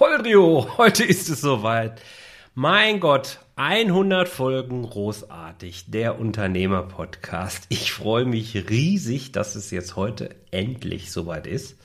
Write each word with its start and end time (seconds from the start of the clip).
Holdrio, 0.00 0.68
heute 0.78 1.02
ist 1.02 1.28
es 1.28 1.40
soweit. 1.40 2.00
Mein 2.54 3.00
Gott, 3.00 3.40
100 3.56 4.28
Folgen 4.28 4.84
großartig, 4.88 5.90
der 5.90 6.20
Unternehmer-Podcast. 6.20 7.66
Ich 7.68 7.92
freue 7.92 8.24
mich 8.24 8.70
riesig, 8.70 9.32
dass 9.32 9.56
es 9.56 9.72
jetzt 9.72 9.96
heute 9.96 10.36
endlich 10.52 11.10
soweit 11.10 11.48
ist. 11.48 11.76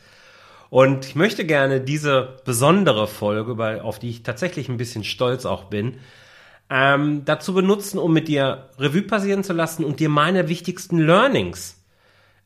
Und 0.69 1.05
ich 1.05 1.15
möchte 1.15 1.43
gerne 1.43 1.81
diese 1.81 2.37
besondere 2.45 3.07
Folge, 3.07 3.83
auf 3.83 3.97
die 3.97 4.11
ich 4.11 4.21
tatsächlich 4.21 4.69
ein 4.69 4.77
bisschen 4.77 5.03
stolz 5.03 5.47
auch 5.47 5.63
bin, 5.63 5.95
ähm, 6.69 7.25
dazu 7.25 7.55
benutzen, 7.55 7.97
um 7.97 8.13
mit 8.13 8.27
dir 8.27 8.69
Revue 8.77 9.01
passieren 9.01 9.43
zu 9.43 9.53
lassen 9.53 9.83
und 9.83 9.99
dir 9.99 10.09
meine 10.09 10.49
wichtigsten 10.49 10.99
Learnings 10.99 11.82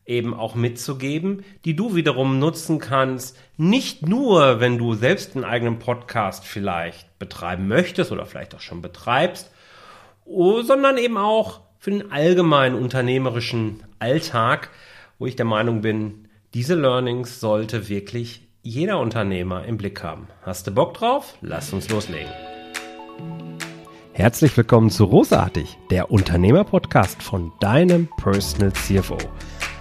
eben 0.08 0.34
auch 0.34 0.54
mitzugeben, 0.54 1.44
die 1.64 1.76
du 1.76 1.94
wiederum 1.94 2.38
nutzen 2.38 2.80
kannst, 2.80 3.36
nicht 3.56 4.08
nur, 4.08 4.58
wenn 4.58 4.78
du 4.78 4.94
selbst 4.94 5.36
einen 5.36 5.44
eigenen 5.44 5.78
Podcast 5.78 6.44
vielleicht 6.44 7.18
betreiben 7.18 7.68
möchtest 7.68 8.10
oder 8.10 8.24
vielleicht 8.24 8.54
auch 8.54 8.60
schon 8.60 8.80
betreibst, 8.80 9.52
oh, 10.24 10.62
sondern 10.62 10.96
eben 10.96 11.18
auch 11.18 11.60
für 11.78 11.90
den 11.90 12.10
allgemeinen 12.10 12.74
unternehmerischen 12.74 13.84
Alltag, 13.98 14.70
wo 15.18 15.26
ich 15.26 15.36
der 15.36 15.44
Meinung 15.44 15.82
bin, 15.82 16.28
diese 16.54 16.74
Learnings 16.74 17.38
sollte 17.38 17.88
wirklich 17.88 18.48
jeder 18.62 18.98
Unternehmer 19.00 19.64
im 19.66 19.76
Blick 19.76 20.02
haben. 20.02 20.28
Hast 20.42 20.66
du 20.66 20.70
Bock 20.70 20.94
drauf? 20.94 21.36
Lass 21.42 21.72
uns 21.72 21.88
loslegen. 21.90 22.32
Herzlich 24.14 24.56
willkommen 24.56 24.90
zu 24.90 25.04
Rosartig, 25.04 25.78
der 25.90 26.10
Unternehmer-Podcast 26.10 27.22
von 27.22 27.52
deinem 27.60 28.08
Personal 28.16 28.72
CFO. 28.72 29.18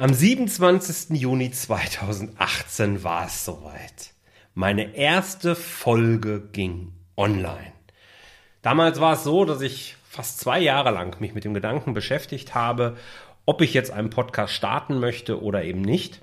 Am 0.00 0.14
27. 0.14 1.18
Juni 1.18 1.50
2018 1.50 3.02
war 3.02 3.26
es 3.26 3.44
soweit. 3.44 4.12
Meine 4.54 4.94
erste 4.94 5.56
Folge 5.56 6.40
ging 6.52 6.92
online. 7.16 7.72
Damals 8.62 9.00
war 9.00 9.14
es 9.14 9.24
so, 9.24 9.44
dass 9.44 9.60
ich 9.60 9.96
fast 10.08 10.38
zwei 10.38 10.60
Jahre 10.60 10.92
lang 10.92 11.20
mich 11.20 11.34
mit 11.34 11.42
dem 11.42 11.52
Gedanken 11.52 11.94
beschäftigt 11.94 12.54
habe, 12.54 12.96
ob 13.44 13.60
ich 13.60 13.74
jetzt 13.74 13.90
einen 13.90 14.08
Podcast 14.08 14.54
starten 14.54 15.00
möchte 15.00 15.42
oder 15.42 15.64
eben 15.64 15.82
nicht. 15.82 16.20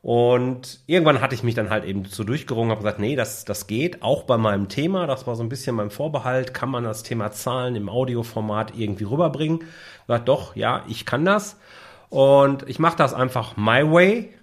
Und 0.00 0.80
irgendwann 0.86 1.20
hatte 1.20 1.34
ich 1.34 1.42
mich 1.42 1.54
dann 1.54 1.68
halt 1.68 1.84
eben 1.84 2.06
so 2.06 2.24
durchgerungen, 2.24 2.70
habe 2.70 2.80
gesagt, 2.80 2.98
nee, 2.98 3.14
das, 3.14 3.44
das 3.44 3.66
geht, 3.66 4.02
auch 4.02 4.22
bei 4.22 4.38
meinem 4.38 4.70
Thema, 4.70 5.06
das 5.06 5.26
war 5.26 5.36
so 5.36 5.42
ein 5.42 5.50
bisschen 5.50 5.76
mein 5.76 5.90
Vorbehalt, 5.90 6.54
kann 6.54 6.70
man 6.70 6.84
das 6.84 7.02
Thema 7.02 7.30
Zahlen 7.30 7.76
im 7.76 7.90
Audioformat 7.90 8.72
irgendwie 8.74 9.04
rüberbringen? 9.04 9.58
Ich 9.60 10.06
gesagt, 10.06 10.28
doch, 10.28 10.56
ja, 10.56 10.82
ich 10.88 11.04
kann 11.04 11.26
das. 11.26 11.58
Und 12.12 12.68
ich 12.68 12.78
mache 12.78 12.98
das 12.98 13.14
einfach 13.14 13.56
my 13.56 13.90
way 13.90 14.34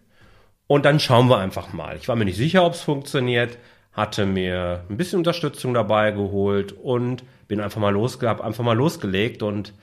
und 0.65 0.85
dann 0.85 0.99
schauen 0.99 1.29
wir 1.29 1.37
einfach 1.37 1.71
mal. 1.71 1.97
Ich 1.97 2.07
war 2.07 2.15
mir 2.15 2.25
nicht 2.25 2.35
sicher, 2.35 2.65
ob 2.65 2.73
es 2.73 2.81
funktioniert, 2.81 3.59
hatte 3.93 4.25
mir 4.25 4.85
ein 4.89 4.97
bisschen 4.97 5.19
Unterstützung 5.19 5.75
dabei 5.75 6.09
geholt 6.09 6.71
und 6.71 7.23
bin 7.47 7.61
einfach 7.61 7.79
mal 7.79 7.93
losgehabt, 7.93 8.41
einfach 8.41 8.63
mal 8.63 8.75
losgelegt 8.75 9.43
und 9.43 9.75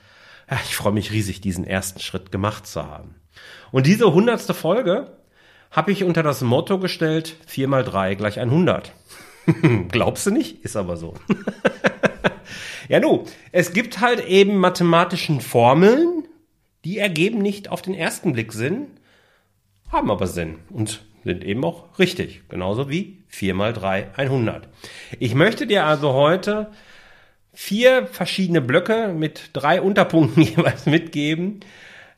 ja, 0.51 0.59
ich 0.65 0.75
freue 0.75 0.91
mich 0.91 1.13
riesig, 1.13 1.39
diesen 1.39 1.63
ersten 1.63 2.01
Schritt 2.01 2.29
gemacht 2.29 2.67
zu 2.67 2.83
haben. 2.83 3.15
Und 3.71 3.87
diese 3.87 4.13
hundertste 4.13 4.53
Folge 4.53 5.15
habe 5.71 5.93
ich 5.93 6.03
unter 6.03 6.23
das 6.23 6.41
Motto 6.41 6.79
gestellt, 6.79 7.37
4 7.47 7.69
mal 7.69 7.85
3 7.85 8.15
gleich 8.15 8.37
100. 8.37 8.91
Glaubst 9.87 10.25
du 10.25 10.31
nicht? 10.31 10.61
Ist 10.65 10.75
aber 10.75 10.97
so. 10.97 11.13
ja, 12.89 12.99
nu, 12.99 13.23
es 13.53 13.71
gibt 13.71 14.01
halt 14.01 14.27
eben 14.27 14.57
mathematischen 14.57 15.39
Formeln, 15.39 16.16
die 16.85 16.97
ergeben 16.97 17.39
nicht 17.39 17.69
auf 17.69 17.81
den 17.81 17.93
ersten 17.93 18.33
Blick 18.33 18.53
Sinn, 18.53 18.87
haben 19.91 20.11
aber 20.11 20.27
Sinn 20.27 20.59
und 20.69 21.05
sind 21.23 21.43
eben 21.43 21.63
auch 21.63 21.99
richtig. 21.99 22.43
Genauso 22.49 22.89
wie 22.89 23.23
4 23.27 23.53
mal 23.53 23.73
3 23.73 24.15
100. 24.15 24.67
Ich 25.19 25.35
möchte 25.35 25.67
dir 25.67 25.85
also 25.85 26.13
heute 26.13 26.71
vier 27.53 28.05
verschiedene 28.05 28.61
Blöcke 28.61 29.09
mit 29.09 29.49
drei 29.53 29.81
Unterpunkten 29.81 30.43
jeweils 30.43 30.85
mitgeben, 30.85 31.61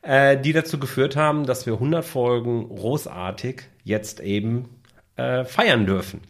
äh, 0.02 0.38
die 0.38 0.52
dazu 0.52 0.78
geführt 0.78 1.16
haben, 1.16 1.46
dass 1.46 1.66
wir 1.66 1.74
100 1.74 2.04
Folgen 2.04 2.68
großartig 2.68 3.62
jetzt 3.82 4.20
eben 4.20 4.68
äh, 5.16 5.44
feiern 5.44 5.86
dürfen. 5.86 6.20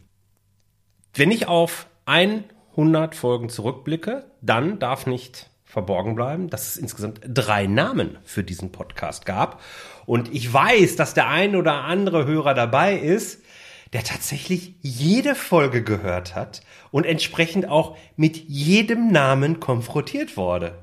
Wenn 1.13 1.29
ich 1.29 1.47
auf 1.47 1.87
100 2.05 3.13
Folgen 3.13 3.49
zurückblicke, 3.49 4.25
dann 4.41 4.79
darf 4.79 5.05
nicht 5.05 5.50
verborgen 5.71 6.15
bleiben, 6.15 6.49
dass 6.49 6.67
es 6.67 6.75
insgesamt 6.75 7.21
drei 7.25 7.65
Namen 7.65 8.17
für 8.25 8.43
diesen 8.43 8.73
Podcast 8.73 9.25
gab. 9.25 9.61
Und 10.05 10.33
ich 10.33 10.51
weiß, 10.51 10.97
dass 10.97 11.13
der 11.13 11.29
ein 11.29 11.55
oder 11.55 11.85
andere 11.85 12.25
Hörer 12.25 12.53
dabei 12.53 12.97
ist, 12.97 13.41
der 13.93 14.03
tatsächlich 14.03 14.75
jede 14.81 15.33
Folge 15.33 15.81
gehört 15.81 16.35
hat 16.35 16.61
und 16.91 17.05
entsprechend 17.05 17.69
auch 17.69 17.97
mit 18.17 18.35
jedem 18.35 19.13
Namen 19.13 19.61
konfrontiert 19.61 20.35
wurde. 20.35 20.77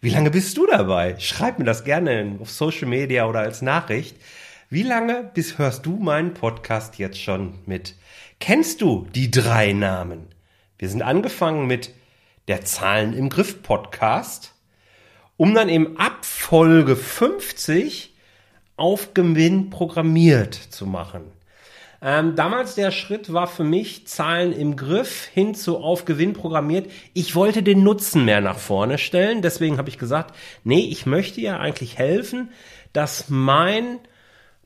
Wie 0.00 0.10
lange 0.10 0.30
bist 0.30 0.56
du 0.56 0.66
dabei? 0.66 1.18
Schreib 1.18 1.58
mir 1.58 1.66
das 1.66 1.84
gerne 1.84 2.38
auf 2.40 2.50
Social 2.50 2.88
Media 2.88 3.26
oder 3.26 3.40
als 3.40 3.60
Nachricht. 3.60 4.16
Wie 4.70 4.82
lange 4.82 5.30
bis 5.34 5.58
hörst 5.58 5.84
du 5.84 5.96
meinen 5.96 6.32
Podcast 6.32 6.98
jetzt 6.98 7.20
schon 7.20 7.58
mit? 7.66 7.94
Kennst 8.40 8.80
du 8.80 9.06
die 9.14 9.30
drei 9.30 9.74
Namen? 9.74 10.28
Wir 10.78 10.88
sind 10.88 11.02
angefangen 11.02 11.66
mit 11.66 11.90
der 12.48 12.64
Zahlen 12.64 13.12
im 13.12 13.28
Griff 13.28 13.62
Podcast, 13.62 14.54
um 15.36 15.54
dann 15.54 15.68
eben 15.68 15.96
ab 15.96 16.24
Folge 16.24 16.96
50 16.96 18.14
auf 18.76 19.14
Gewinn 19.14 19.70
programmiert 19.70 20.54
zu 20.54 20.86
machen. 20.86 21.32
Ähm, 22.02 22.36
damals 22.36 22.74
der 22.74 22.90
Schritt 22.90 23.32
war 23.32 23.46
für 23.46 23.64
mich 23.64 24.06
Zahlen 24.06 24.52
im 24.52 24.76
Griff 24.76 25.24
hin 25.32 25.54
zu 25.54 25.78
auf 25.78 26.04
Gewinn 26.04 26.34
programmiert. 26.34 26.90
Ich 27.14 27.34
wollte 27.34 27.62
den 27.62 27.82
Nutzen 27.82 28.24
mehr 28.24 28.40
nach 28.40 28.58
vorne 28.58 28.98
stellen. 28.98 29.40
Deswegen 29.42 29.78
habe 29.78 29.88
ich 29.88 29.98
gesagt, 29.98 30.34
nee, 30.62 30.86
ich 30.90 31.06
möchte 31.06 31.40
ja 31.40 31.58
eigentlich 31.58 31.96
helfen, 31.98 32.50
dass 32.92 33.28
mein 33.28 33.98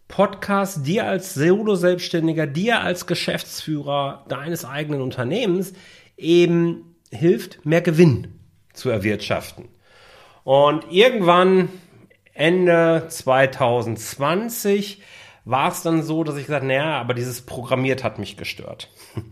Podcast 0.09 0.87
dir 0.87 1.07
als 1.07 1.35
Solo-Selbstständiger, 1.35 2.49
dir 2.49 2.81
als 2.81 3.07
Geschäftsführer 3.07 4.25
deines 4.29 4.65
eigenen 4.65 5.01
Unternehmens 5.01 5.73
eben 6.17 6.90
hilft, 7.11 7.65
mehr 7.65 7.81
Gewinn 7.81 8.41
zu 8.73 8.91
erwirtschaften. 8.91 9.69
Und 10.45 10.85
irgendwann 10.91 11.69
Ende 12.33 13.07
2020 13.09 15.03
war 15.45 15.71
es 15.71 15.83
dann 15.83 16.03
so, 16.03 16.25
dass 16.25 16.37
ich 16.37 16.47
gesagt, 16.47 16.65
naja, 16.65 16.99
aber 17.01 17.15
dieses 17.15 17.43
Programmiert 17.43 18.05
hat 18.05 18.19
mich 18.19 18.37
gestört. 18.37 18.89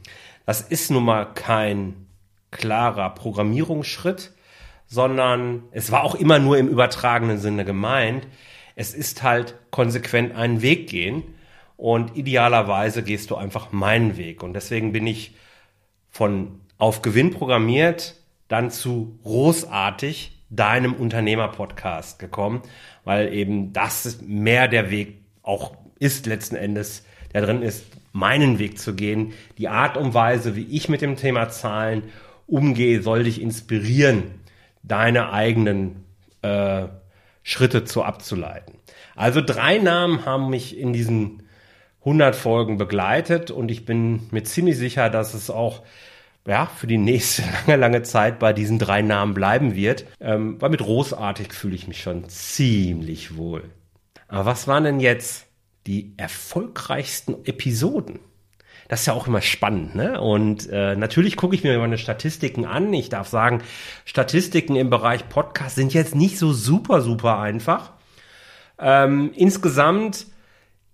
Das 0.46 0.62
ist 0.62 0.90
nun 0.90 1.04
mal 1.04 1.26
kein 1.26 2.06
klarer 2.50 3.10
Programmierungsschritt, 3.10 4.32
sondern 4.86 5.64
es 5.72 5.92
war 5.92 6.04
auch 6.04 6.14
immer 6.14 6.38
nur 6.38 6.56
im 6.56 6.68
übertragenen 6.68 7.36
Sinne 7.36 7.66
gemeint. 7.66 8.26
Es 8.74 8.94
ist 8.94 9.22
halt 9.22 9.56
konsequent 9.70 10.34
einen 10.34 10.62
Weg 10.62 10.88
gehen 10.88 11.22
und 11.76 12.16
idealerweise 12.16 13.02
gehst 13.02 13.30
du 13.30 13.36
einfach 13.36 13.72
meinen 13.72 14.16
Weg. 14.16 14.42
Und 14.42 14.54
deswegen 14.54 14.92
bin 14.92 15.06
ich 15.06 15.34
von 16.08 16.60
auf 16.78 17.02
Gewinn 17.02 17.30
programmiert, 17.30 18.14
dann 18.48 18.70
zu 18.70 19.18
großartig 19.24 20.38
deinem 20.50 20.94
Unternehmer-Podcast 20.94 22.18
gekommen, 22.18 22.62
weil 23.04 23.34
eben 23.34 23.72
das 23.72 24.20
mehr 24.22 24.68
der 24.68 24.90
Weg 24.90 25.18
auch 25.42 25.76
ist 25.98 26.26
letzten 26.26 26.56
Endes, 26.56 27.04
der 27.34 27.42
drin 27.42 27.62
ist, 27.62 27.84
meinen 28.12 28.58
Weg 28.58 28.78
zu 28.78 28.94
gehen. 28.94 29.32
Die 29.58 29.68
Art 29.68 29.96
und 29.96 30.14
Weise, 30.14 30.56
wie 30.56 30.64
ich 30.64 30.88
mit 30.88 31.02
dem 31.02 31.16
Thema 31.16 31.50
Zahlen 31.50 32.04
umgehe, 32.46 33.02
soll 33.02 33.24
dich 33.24 33.42
inspirieren, 33.42 34.22
deine 34.82 35.32
eigenen 35.32 36.04
äh, 36.42 36.84
Schritte 37.42 37.84
zu 37.84 38.02
abzuleiten. 38.02 38.76
Also 39.16 39.40
drei 39.44 39.78
Namen 39.78 40.24
haben 40.24 40.48
mich 40.48 40.78
in 40.78 40.92
diesen 40.92 41.42
100 42.00 42.36
Folgen 42.36 42.78
begleitet 42.78 43.50
und 43.50 43.70
ich 43.70 43.84
bin 43.84 44.28
mir 44.30 44.44
ziemlich 44.44 44.78
sicher, 44.78 45.10
dass 45.10 45.34
es 45.34 45.50
auch 45.50 45.82
ja, 46.48 46.66
für 46.66 46.86
die 46.86 46.98
nächste 46.98 47.42
lange, 47.66 47.80
lange 47.80 48.02
Zeit 48.02 48.38
bei 48.38 48.52
diesen 48.52 48.78
drei 48.78 49.02
Namen 49.02 49.34
bleiben 49.34 49.76
wird. 49.76 50.06
Ähm, 50.20 50.60
weil 50.60 50.70
mit 50.70 50.80
großartig 50.80 51.52
fühle 51.52 51.76
ich 51.76 51.86
mich 51.86 52.02
schon 52.02 52.28
ziemlich 52.28 53.36
wohl. 53.36 53.70
Aber 54.26 54.46
was 54.46 54.66
waren 54.66 54.84
denn 54.84 55.00
jetzt 55.00 55.46
die 55.86 56.14
erfolgreichsten 56.16 57.44
Episoden? 57.44 58.20
das 58.88 59.00
ist 59.00 59.06
ja 59.06 59.12
auch 59.12 59.26
immer 59.26 59.42
spannend, 59.42 59.94
ne? 59.94 60.18
Und 60.18 60.68
äh, 60.70 60.96
natürlich 60.96 61.36
gucke 61.36 61.54
ich 61.54 61.62
mir 61.62 61.78
meine 61.78 61.98
Statistiken 61.98 62.64
an. 62.64 62.92
Ich 62.94 63.10
darf 63.10 63.28
sagen, 63.28 63.62
Statistiken 64.06 64.76
im 64.76 64.88
Bereich 64.88 65.28
Podcast 65.28 65.76
sind 65.76 65.92
jetzt 65.92 66.14
nicht 66.14 66.38
so 66.38 66.54
super, 66.54 67.02
super 67.02 67.38
einfach. 67.38 67.92
Ähm, 68.78 69.32
insgesamt 69.34 70.26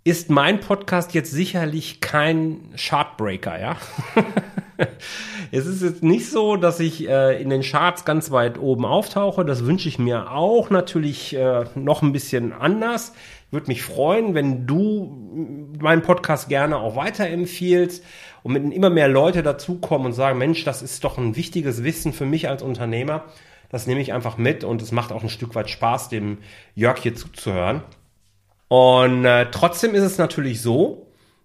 ist 0.02 0.28
mein 0.28 0.58
Podcast 0.58 1.14
jetzt 1.14 1.30
sicherlich 1.30 2.00
kein 2.00 2.74
Chartbreaker, 2.76 3.60
ja. 3.60 3.76
es 5.52 5.66
ist 5.66 5.82
jetzt 5.82 6.02
nicht 6.02 6.30
so, 6.30 6.56
dass 6.56 6.80
ich 6.80 7.08
äh, 7.08 7.40
in 7.40 7.50
den 7.50 7.62
Charts 7.62 8.04
ganz 8.04 8.30
weit 8.30 8.58
oben 8.58 8.84
auftauche. 8.84 9.44
Das 9.44 9.64
wünsche 9.64 9.88
ich 9.88 9.98
mir 9.98 10.30
auch 10.30 10.70
natürlich 10.70 11.34
äh, 11.34 11.64
noch 11.74 12.02
ein 12.02 12.12
bisschen 12.12 12.52
anders. 12.52 13.12
Würde 13.50 13.68
mich 13.68 13.82
freuen, 13.82 14.34
wenn 14.34 14.66
du 14.66 15.70
meinen 15.78 16.02
Podcast 16.02 16.48
gerne 16.48 16.76
auch 16.76 16.96
weiterempfiehlst 16.96 18.04
und 18.42 18.54
wenn 18.54 18.72
immer 18.72 18.90
mehr 18.90 19.08
Leute 19.08 19.42
dazukommen 19.42 20.08
und 20.08 20.12
sagen, 20.12 20.38
Mensch, 20.38 20.64
das 20.64 20.82
ist 20.82 21.04
doch 21.04 21.18
ein 21.18 21.36
wichtiges 21.36 21.84
Wissen 21.84 22.12
für 22.12 22.26
mich 22.26 22.48
als 22.48 22.62
Unternehmer. 22.62 23.24
Das 23.70 23.86
nehme 23.86 24.00
ich 24.00 24.12
einfach 24.12 24.38
mit 24.38 24.64
und 24.64 24.82
es 24.82 24.92
macht 24.92 25.12
auch 25.12 25.22
ein 25.22 25.28
Stück 25.28 25.54
weit 25.54 25.70
Spaß, 25.70 26.08
dem 26.08 26.38
Jörg 26.74 26.98
hier 26.98 27.14
zuzuhören. 27.14 27.82
Und 28.68 29.24
äh, 29.24 29.50
trotzdem 29.50 29.94
ist 29.94 30.02
es 30.02 30.18
natürlich 30.18 30.60
so, 30.60 31.03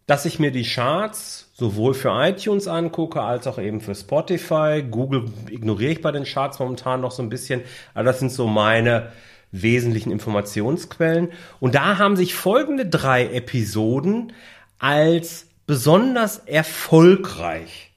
dass 0.10 0.26
ich 0.26 0.40
mir 0.40 0.50
die 0.50 0.64
Charts 0.64 1.52
sowohl 1.54 1.94
für 1.94 2.10
iTunes 2.10 2.68
angucke 2.68 3.22
als 3.22 3.46
auch 3.46 3.60
eben 3.60 3.80
für 3.80 3.94
Spotify. 3.94 4.84
Google 4.90 5.26
ignoriere 5.52 5.92
ich 5.92 6.02
bei 6.02 6.12
den 6.12 6.24
Charts 6.24 6.58
momentan 6.58 7.02
noch 7.02 7.12
so 7.12 7.22
ein 7.22 7.30
bisschen, 7.30 7.62
aber 7.94 8.06
das 8.06 8.18
sind 8.18 8.32
so 8.32 8.48
meine 8.48 9.12
wesentlichen 9.52 10.12
Informationsquellen. 10.12 11.30
Und 11.60 11.76
da 11.76 12.00
haben 12.00 12.16
sich 12.16 12.34
folgende 12.34 12.88
drei 12.88 13.28
Episoden 13.28 14.34
als 14.80 15.46
besonders 15.68 16.40
erfolgreich 16.40 17.89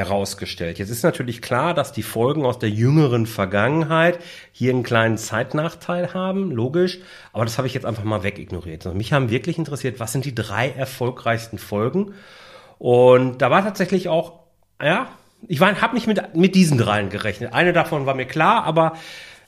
herausgestellt. 0.00 0.78
Jetzt 0.78 0.90
ist 0.90 1.02
natürlich 1.02 1.42
klar, 1.42 1.74
dass 1.74 1.92
die 1.92 2.02
Folgen 2.02 2.44
aus 2.44 2.58
der 2.58 2.70
jüngeren 2.70 3.26
Vergangenheit 3.26 4.18
hier 4.52 4.72
einen 4.72 4.82
kleinen 4.82 5.18
Zeitnachteil 5.18 6.14
haben, 6.14 6.50
logisch, 6.50 6.98
aber 7.32 7.44
das 7.44 7.58
habe 7.58 7.68
ich 7.68 7.74
jetzt 7.74 7.86
einfach 7.86 8.04
mal 8.04 8.22
wegignoriert. 8.22 8.86
Also 8.86 8.96
mich 8.96 9.12
haben 9.12 9.30
wirklich 9.30 9.58
interessiert, 9.58 10.00
was 10.00 10.12
sind 10.12 10.24
die 10.24 10.34
drei 10.34 10.70
erfolgreichsten 10.70 11.58
Folgen? 11.58 12.14
Und 12.78 13.42
da 13.42 13.50
war 13.50 13.62
tatsächlich 13.62 14.08
auch, 14.08 14.40
ja, 14.82 15.08
ich 15.48 15.60
habe 15.60 15.94
nicht 15.94 16.06
mit, 16.06 16.34
mit 16.34 16.54
diesen 16.54 16.78
dreien 16.78 17.10
gerechnet. 17.10 17.52
Eine 17.52 17.72
davon 17.72 18.06
war 18.06 18.14
mir 18.14 18.26
klar, 18.26 18.64
aber 18.64 18.94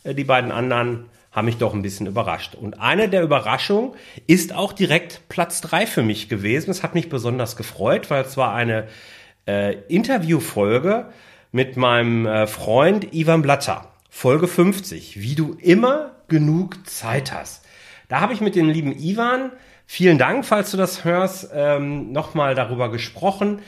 äh, 0.05 0.15
die 0.15 0.25
beiden 0.25 0.53
anderen 0.53 1.07
haben 1.33 1.47
mich 1.47 1.57
doch 1.57 1.73
ein 1.73 1.83
bisschen 1.83 2.07
überrascht. 2.07 2.55
Und 2.55 2.79
eine 2.79 3.09
der 3.09 3.23
Überraschungen 3.23 3.93
ist 4.27 4.55
auch 4.55 4.73
direkt 4.73 5.23
Platz 5.29 5.63
drei 5.63 5.87
für 5.87 6.03
mich 6.03 6.29
gewesen. 6.29 6.71
Es 6.71 6.83
hat 6.83 6.95
mich 6.95 7.09
besonders 7.09 7.57
gefreut, 7.57 8.11
weil 8.11 8.23
es 8.23 8.37
war 8.37 8.55
eine 8.55 8.87
äh, 9.47 9.75
Interviewfolge 9.89 11.07
mit 11.51 11.77
meinem 11.77 12.27
äh, 12.27 12.47
Freund 12.47 13.13
Ivan 13.13 13.43
Blatter. 13.43 13.89
Folge 14.09 14.49
50. 14.49 15.21
Wie 15.21 15.35
du 15.35 15.57
immer 15.61 16.13
genug 16.29 16.87
Zeit 16.89 17.33
hast. 17.33 17.65
Da 18.09 18.21
habe 18.21 18.33
ich 18.33 18.41
mit 18.41 18.57
dem 18.57 18.69
lieben 18.69 18.93
Ivan, 18.99 19.53
vielen 19.87 20.19
Dank, 20.19 20.45
falls 20.45 20.71
du 20.71 20.77
das 20.77 21.05
hörst, 21.05 21.49
ähm, 21.55 22.13
nochmal 22.13 22.55
darüber 22.55 22.91
gesprochen, 22.91 23.61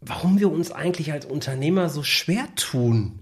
warum 0.00 0.38
wir 0.38 0.50
uns 0.50 0.70
eigentlich 0.70 1.12
als 1.12 1.26
Unternehmer 1.26 1.88
so 1.88 2.02
schwer 2.02 2.46
tun, 2.54 3.18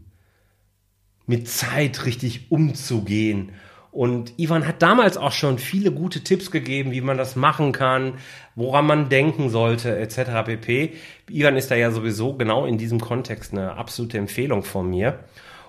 mit 1.26 1.48
Zeit 1.48 2.04
richtig 2.04 2.50
umzugehen 2.50 3.52
und 3.96 4.38
Ivan 4.38 4.66
hat 4.66 4.82
damals 4.82 5.16
auch 5.16 5.32
schon 5.32 5.56
viele 5.56 5.90
gute 5.90 6.22
Tipps 6.22 6.50
gegeben, 6.50 6.92
wie 6.92 7.00
man 7.00 7.16
das 7.16 7.34
machen 7.34 7.72
kann, 7.72 8.18
woran 8.54 8.84
man 8.84 9.08
denken 9.08 9.48
sollte, 9.48 9.96
etc. 9.96 10.44
pp. 10.44 10.92
Ivan 11.30 11.56
ist 11.56 11.70
da 11.70 11.76
ja 11.76 11.90
sowieso 11.90 12.34
genau 12.34 12.66
in 12.66 12.76
diesem 12.76 13.00
Kontext 13.00 13.54
eine 13.54 13.78
absolute 13.78 14.18
Empfehlung 14.18 14.64
von 14.64 14.90
mir. 14.90 15.20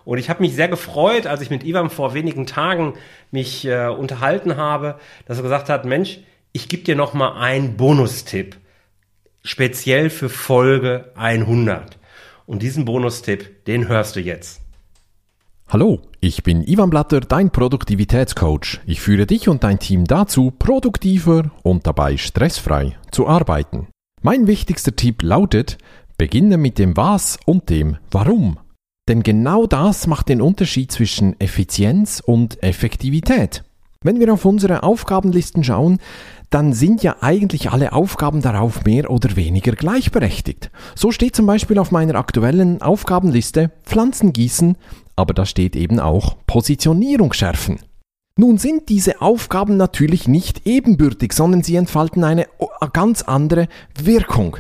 Und 0.04 0.18
ich 0.18 0.30
habe 0.30 0.42
mich 0.42 0.56
sehr 0.56 0.68
gefreut, 0.68 1.26
als 1.26 1.40
ich 1.40 1.50
mit 1.50 1.64
Ivan 1.64 1.90
vor 1.90 2.14
wenigen 2.14 2.46
Tagen 2.46 2.96
mich 3.32 3.64
äh, 3.64 3.88
unterhalten 3.88 4.58
habe, 4.58 5.00
dass 5.26 5.38
er 5.38 5.44
gesagt 5.44 5.70
hat, 5.70 5.86
Mensch, 5.86 6.20
ich 6.52 6.68
gebe 6.68 6.84
dir 6.84 6.98
noch 6.98 7.14
mal 7.14 7.40
einen 7.40 7.78
Bonustipp, 7.78 8.58
speziell 9.42 10.10
für 10.10 10.28
Folge 10.28 11.14
100. 11.16 11.98
Und 12.46 12.62
diesen 12.62 12.84
Bonustipp, 12.84 13.64
den 13.64 13.88
hörst 13.88 14.18
du 14.18 14.20
jetzt. 14.20 14.67
Hallo, 15.70 16.00
ich 16.22 16.44
bin 16.44 16.64
Ivan 16.66 16.90
Blatter, 16.90 17.20
dein 17.20 17.52
Produktivitätscoach. 17.52 18.80
Ich 18.86 19.02
führe 19.02 19.26
dich 19.26 19.50
und 19.50 19.66
dein 19.66 19.80
Team 19.80 20.06
dazu, 20.06 20.50
produktiver 20.58 21.52
und 21.62 21.86
dabei 21.86 22.16
stressfrei 22.16 22.96
zu 23.12 23.28
arbeiten. 23.28 23.88
Mein 24.22 24.48
wichtigster 24.48 24.96
Tipp 24.96 25.22
lautet, 25.24 25.78
beginne 26.18 26.56
mit 26.56 26.80
dem 26.80 26.96
Was 26.96 27.38
und 27.46 27.70
dem 27.70 27.98
Warum. 28.12 28.60
Denn 29.10 29.24
genau 29.24 29.68
das 29.68 30.08
macht 30.08 30.30
den 30.30 30.42
Unterschied 30.42 30.90
zwischen 30.90 31.38
Effizienz 31.42 32.24
und 32.26 32.64
Effektivität. 32.64 33.66
Wenn 34.02 34.22
wir 34.22 34.32
auf 34.32 34.46
unsere 34.46 34.84
Aufgabenlisten 34.84 35.66
schauen, 35.66 36.00
dann 36.50 36.72
sind 36.72 37.04
ja 37.04 37.18
eigentlich 37.20 37.72
alle 37.72 37.92
Aufgaben 37.92 38.42
darauf 38.42 38.86
mehr 38.86 39.12
oder 39.12 39.36
weniger 39.36 39.74
gleichberechtigt. 39.74 40.72
So 40.96 41.12
steht 41.12 41.36
zum 41.36 41.46
Beispiel 41.46 41.78
auf 41.78 41.92
meiner 41.92 42.16
aktuellen 42.16 42.82
Aufgabenliste 42.82 43.72
Pflanzen 43.84 44.32
gießen, 44.32 44.78
aber 45.18 45.34
da 45.34 45.46
steht 45.46 45.76
eben 45.76 46.00
auch 46.00 46.38
Positionierung 46.48 47.34
schärfen. 47.34 47.80
Nun 48.38 48.58
sind 48.58 48.88
diese 48.88 49.22
Aufgaben 49.22 49.76
natürlich 49.78 50.28
nicht 50.28 50.66
ebenbürtig, 50.66 51.34
sondern 51.34 51.64
sie 51.64 51.76
entfalten 51.76 52.24
eine 52.24 52.48
ganz 52.94 53.24
andere 53.24 53.68
Wirkung. 54.00 54.58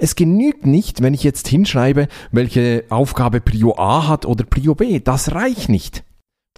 Es 0.00 0.16
genügt 0.16 0.66
nicht, 0.66 1.02
wenn 1.02 1.14
ich 1.14 1.22
jetzt 1.22 1.46
hinschreibe, 1.46 2.08
welche 2.32 2.84
Aufgabe 2.88 3.40
Prio 3.40 3.76
A 3.78 4.08
hat 4.08 4.26
oder 4.26 4.44
Prio 4.44 4.74
B. 4.74 4.98
Das 4.98 5.32
reicht 5.32 5.68
nicht. 5.68 6.02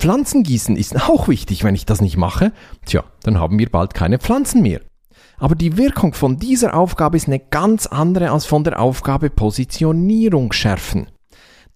Pflanzengießen 0.01 0.77
ist 0.77 0.97
auch 1.11 1.29
wichtig. 1.29 1.63
Wenn 1.63 1.75
ich 1.75 1.85
das 1.85 2.01
nicht 2.01 2.17
mache, 2.17 2.53
tja, 2.87 3.05
dann 3.23 3.39
haben 3.39 3.59
wir 3.59 3.69
bald 3.69 3.93
keine 3.93 4.19
Pflanzen 4.19 4.63
mehr. 4.63 4.81
Aber 5.39 5.57
die 5.57 5.77
Wirkung 5.77 6.15
von 6.15 6.39
dieser 6.39 6.75
Aufgabe 6.75 7.17
ist 7.17 7.27
eine 7.27 7.41
ganz 7.41 7.87
andere 7.87 8.31
als 8.31 8.47
von 8.47 8.65
der 8.65 8.81
Aufgabe 8.81 9.29
Positionierung 9.29 10.53
schärfen. 10.53 11.09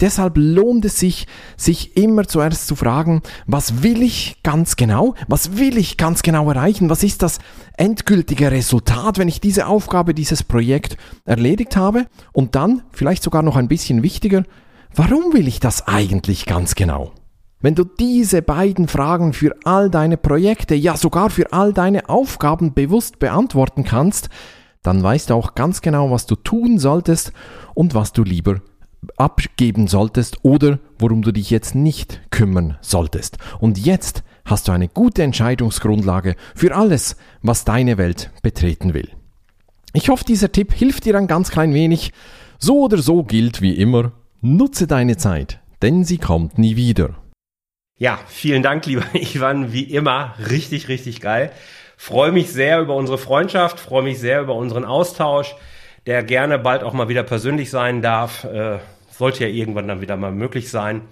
Deshalb 0.00 0.34
lohnt 0.36 0.84
es 0.84 0.98
sich, 0.98 1.26
sich 1.56 1.96
immer 1.96 2.28
zuerst 2.28 2.66
zu 2.66 2.76
fragen, 2.76 3.22
was 3.46 3.82
will 3.82 4.02
ich 4.02 4.36
ganz 4.42 4.76
genau? 4.76 5.14
Was 5.26 5.56
will 5.56 5.78
ich 5.78 5.96
ganz 5.96 6.22
genau 6.22 6.50
erreichen? 6.50 6.90
Was 6.90 7.02
ist 7.02 7.22
das 7.22 7.38
endgültige 7.78 8.50
Resultat, 8.50 9.16
wenn 9.16 9.28
ich 9.28 9.40
diese 9.40 9.66
Aufgabe, 9.66 10.12
dieses 10.12 10.42
Projekt 10.42 10.98
erledigt 11.24 11.76
habe? 11.76 12.06
Und 12.32 12.54
dann, 12.56 12.82
vielleicht 12.92 13.22
sogar 13.22 13.42
noch 13.42 13.56
ein 13.56 13.68
bisschen 13.68 14.02
wichtiger, 14.02 14.42
warum 14.94 15.32
will 15.32 15.48
ich 15.48 15.60
das 15.60 15.88
eigentlich 15.88 16.44
ganz 16.44 16.74
genau? 16.74 17.12
Wenn 17.62 17.74
du 17.74 17.84
diese 17.84 18.42
beiden 18.42 18.88
Fragen 18.88 19.32
für 19.32 19.56
all 19.64 19.88
deine 19.88 20.18
Projekte, 20.18 20.74
ja 20.74 20.98
sogar 20.98 21.30
für 21.30 21.54
all 21.54 21.72
deine 21.72 22.10
Aufgaben 22.10 22.74
bewusst 22.74 23.18
beantworten 23.18 23.82
kannst, 23.82 24.28
dann 24.82 25.02
weißt 25.02 25.30
du 25.30 25.34
auch 25.34 25.54
ganz 25.54 25.80
genau, 25.80 26.10
was 26.10 26.26
du 26.26 26.36
tun 26.36 26.78
solltest 26.78 27.32
und 27.74 27.94
was 27.94 28.12
du 28.12 28.24
lieber 28.24 28.60
abgeben 29.16 29.88
solltest 29.88 30.38
oder 30.42 30.78
worum 30.98 31.22
du 31.22 31.32
dich 31.32 31.50
jetzt 31.50 31.74
nicht 31.74 32.20
kümmern 32.30 32.78
solltest. 32.80 33.38
Und 33.60 33.78
jetzt 33.78 34.22
hast 34.44 34.68
du 34.68 34.72
eine 34.72 34.88
gute 34.88 35.22
Entscheidungsgrundlage 35.22 36.36
für 36.54 36.74
alles, 36.74 37.16
was 37.42 37.64
deine 37.64 37.98
Welt 37.98 38.30
betreten 38.42 38.94
will. 38.94 39.10
Ich 39.92 40.08
hoffe, 40.08 40.24
dieser 40.24 40.52
Tipp 40.52 40.72
hilft 40.72 41.04
dir 41.04 41.16
ein 41.16 41.26
ganz 41.26 41.50
klein 41.50 41.72
wenig. 41.74 42.12
So 42.58 42.82
oder 42.82 42.98
so 42.98 43.22
gilt 43.22 43.60
wie 43.60 43.74
immer, 43.74 44.12
nutze 44.40 44.86
deine 44.86 45.16
Zeit, 45.16 45.60
denn 45.82 46.04
sie 46.04 46.18
kommt 46.18 46.58
nie 46.58 46.76
wieder. 46.76 47.14
Ja, 47.98 48.18
vielen 48.26 48.62
Dank, 48.62 48.86
lieber 48.86 49.04
Ivan. 49.14 49.72
Wie 49.72 49.84
immer, 49.84 50.34
richtig, 50.50 50.88
richtig 50.88 51.20
geil. 51.20 51.50
Freue 51.96 52.30
mich 52.30 52.52
sehr 52.52 52.80
über 52.80 52.94
unsere 52.94 53.16
Freundschaft, 53.16 53.80
freue 53.80 54.02
mich 54.02 54.18
sehr 54.18 54.42
über 54.42 54.54
unseren 54.54 54.84
Austausch, 54.84 55.54
der 56.04 56.22
gerne 56.22 56.58
bald 56.58 56.82
auch 56.82 56.92
mal 56.92 57.08
wieder 57.08 57.22
persönlich 57.22 57.70
sein 57.70 58.02
darf. 58.02 58.44
Äh, 58.44 58.78
sollte 59.18 59.44
ja 59.44 59.50
irgendwann 59.50 59.88
dann 59.88 60.00
wieder 60.00 60.16
mal 60.16 60.32
möglich 60.32 60.70
sein. 60.70 61.02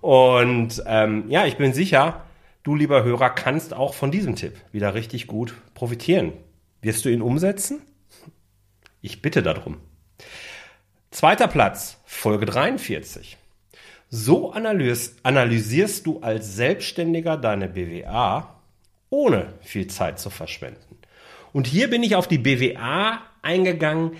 Und 0.00 0.82
ähm, 0.86 1.24
ja, 1.28 1.46
ich 1.46 1.56
bin 1.56 1.72
sicher, 1.72 2.24
du, 2.62 2.74
lieber 2.74 3.04
Hörer, 3.04 3.30
kannst 3.30 3.74
auch 3.74 3.94
von 3.94 4.10
diesem 4.10 4.36
Tipp 4.36 4.56
wieder 4.72 4.94
richtig 4.94 5.26
gut 5.26 5.54
profitieren. 5.74 6.32
Wirst 6.82 7.04
du 7.04 7.08
ihn 7.08 7.22
umsetzen? 7.22 7.80
Ich 9.00 9.22
bitte 9.22 9.42
darum. 9.42 9.78
Zweiter 11.10 11.48
Platz, 11.48 12.00
Folge 12.04 12.46
43. 12.46 13.36
So 14.10 14.52
analysierst 14.52 16.06
du 16.06 16.20
als 16.20 16.54
Selbstständiger 16.54 17.36
deine 17.36 17.68
BWA, 17.68 18.60
ohne 19.10 19.54
viel 19.60 19.86
Zeit 19.86 20.18
zu 20.18 20.30
verschwenden. 20.30 20.98
Und 21.52 21.66
hier 21.66 21.88
bin 21.88 22.02
ich 22.02 22.16
auf 22.16 22.28
die 22.28 22.38
BWA 22.38 23.20
eingegangen, 23.42 24.12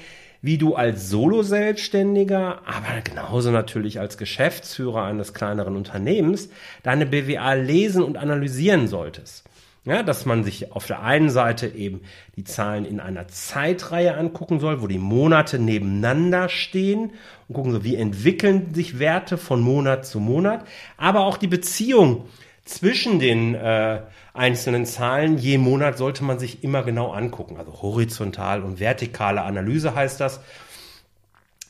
wie 0.45 0.59
du 0.59 0.75
als 0.75 1.09
Solo-Selbstständiger, 1.09 2.61
aber 2.67 3.01
genauso 3.03 3.51
natürlich 3.51 3.99
als 3.99 4.19
Geschäftsführer 4.19 5.05
eines 5.05 5.33
kleineren 5.33 5.75
Unternehmens 5.75 6.51
deine 6.83 7.07
BWA 7.07 7.55
lesen 7.55 8.03
und 8.03 8.19
analysieren 8.19 8.87
solltest. 8.87 9.45
Ja, 9.87 10.03
dass 10.03 10.27
man 10.27 10.45
sich 10.45 10.73
auf 10.73 10.87
der 10.87 11.03
einen 11.03 11.31
Seite 11.31 11.69
eben 11.69 12.03
die 12.37 12.45
Zahlen 12.45 12.85
in 12.85 13.01
einer 13.01 13.27
Zeitreihe 13.29 14.19
angucken 14.19 14.61
soll, 14.61 14.83
wo 14.83 14.87
die 14.87 14.99
Monate 14.99 15.59
nebeneinander 15.59 16.51
stehen 16.51 17.13
und 17.49 17.55
gucken 17.55 17.73
so, 17.73 17.83
wie 17.83 17.97
entwickeln 17.97 18.75
sich 18.75 18.99
Werte 18.99 19.39
von 19.39 19.63
Monat 19.63 20.05
zu 20.05 20.21
Monat, 20.21 20.67
aber 20.99 21.21
auch 21.21 21.39
die 21.39 21.49
Beziehung 21.49 22.27
zwischen 22.65 23.19
den 23.19 23.55
äh, 23.55 24.01
einzelnen 24.33 24.87
Zahlen 24.87 25.39
je 25.39 25.59
Monat 25.59 25.99
sollte 25.99 26.25
man 26.25 26.39
sich 26.39 26.65
immer 26.65 26.83
genau 26.83 27.13
angucken. 27.13 27.57
Also 27.59 27.83
horizontal 27.83 28.63
und 28.63 28.81
vertikale 28.81 29.43
Analyse 29.43 29.95
heißt 29.95 30.21
das. 30.21 30.41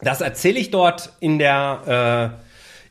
Das 0.01 0.21
erzähle 0.21 0.59
ich 0.59 0.71
dort 0.71 1.13
in 1.21 1.39
der 1.39 2.39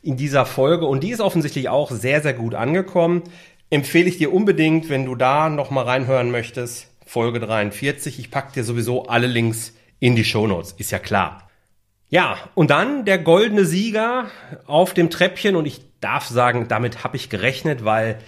äh, 0.03 0.07
in 0.07 0.17
dieser 0.17 0.45
Folge 0.45 0.85
und 0.85 1.01
die 1.01 1.11
ist 1.11 1.21
offensichtlich 1.21 1.69
auch 1.69 1.91
sehr 1.91 2.21
sehr 2.21 2.33
gut 2.33 2.55
angekommen. 2.55 3.23
Empfehle 3.69 4.09
ich 4.09 4.17
dir 4.17 4.33
unbedingt, 4.33 4.89
wenn 4.89 5.05
du 5.05 5.15
da 5.15 5.49
noch 5.49 5.71
mal 5.71 5.85
reinhören 5.85 6.29
möchtest, 6.29 6.91
Folge 7.05 7.39
43. 7.39 8.19
Ich 8.19 8.29
packe 8.29 8.53
dir 8.53 8.63
sowieso 8.63 9.05
alle 9.05 9.27
Links 9.27 9.73
in 9.99 10.15
die 10.15 10.25
Show 10.25 10.45
Notes, 10.45 10.73
ist 10.73 10.91
ja 10.91 10.99
klar. 10.99 11.49
Ja, 12.13 12.37
und 12.53 12.69
dann 12.69 13.05
der 13.05 13.17
goldene 13.17 13.65
Sieger 13.65 14.27
auf 14.67 14.93
dem 14.93 15.09
Treppchen 15.09 15.55
und 15.55 15.65
ich 15.65 15.81
darf 15.99 16.27
sagen, 16.27 16.67
damit 16.67 17.03
habe 17.03 17.17
ich 17.17 17.27
gerechnet, 17.27 17.85
weil 17.85 18.19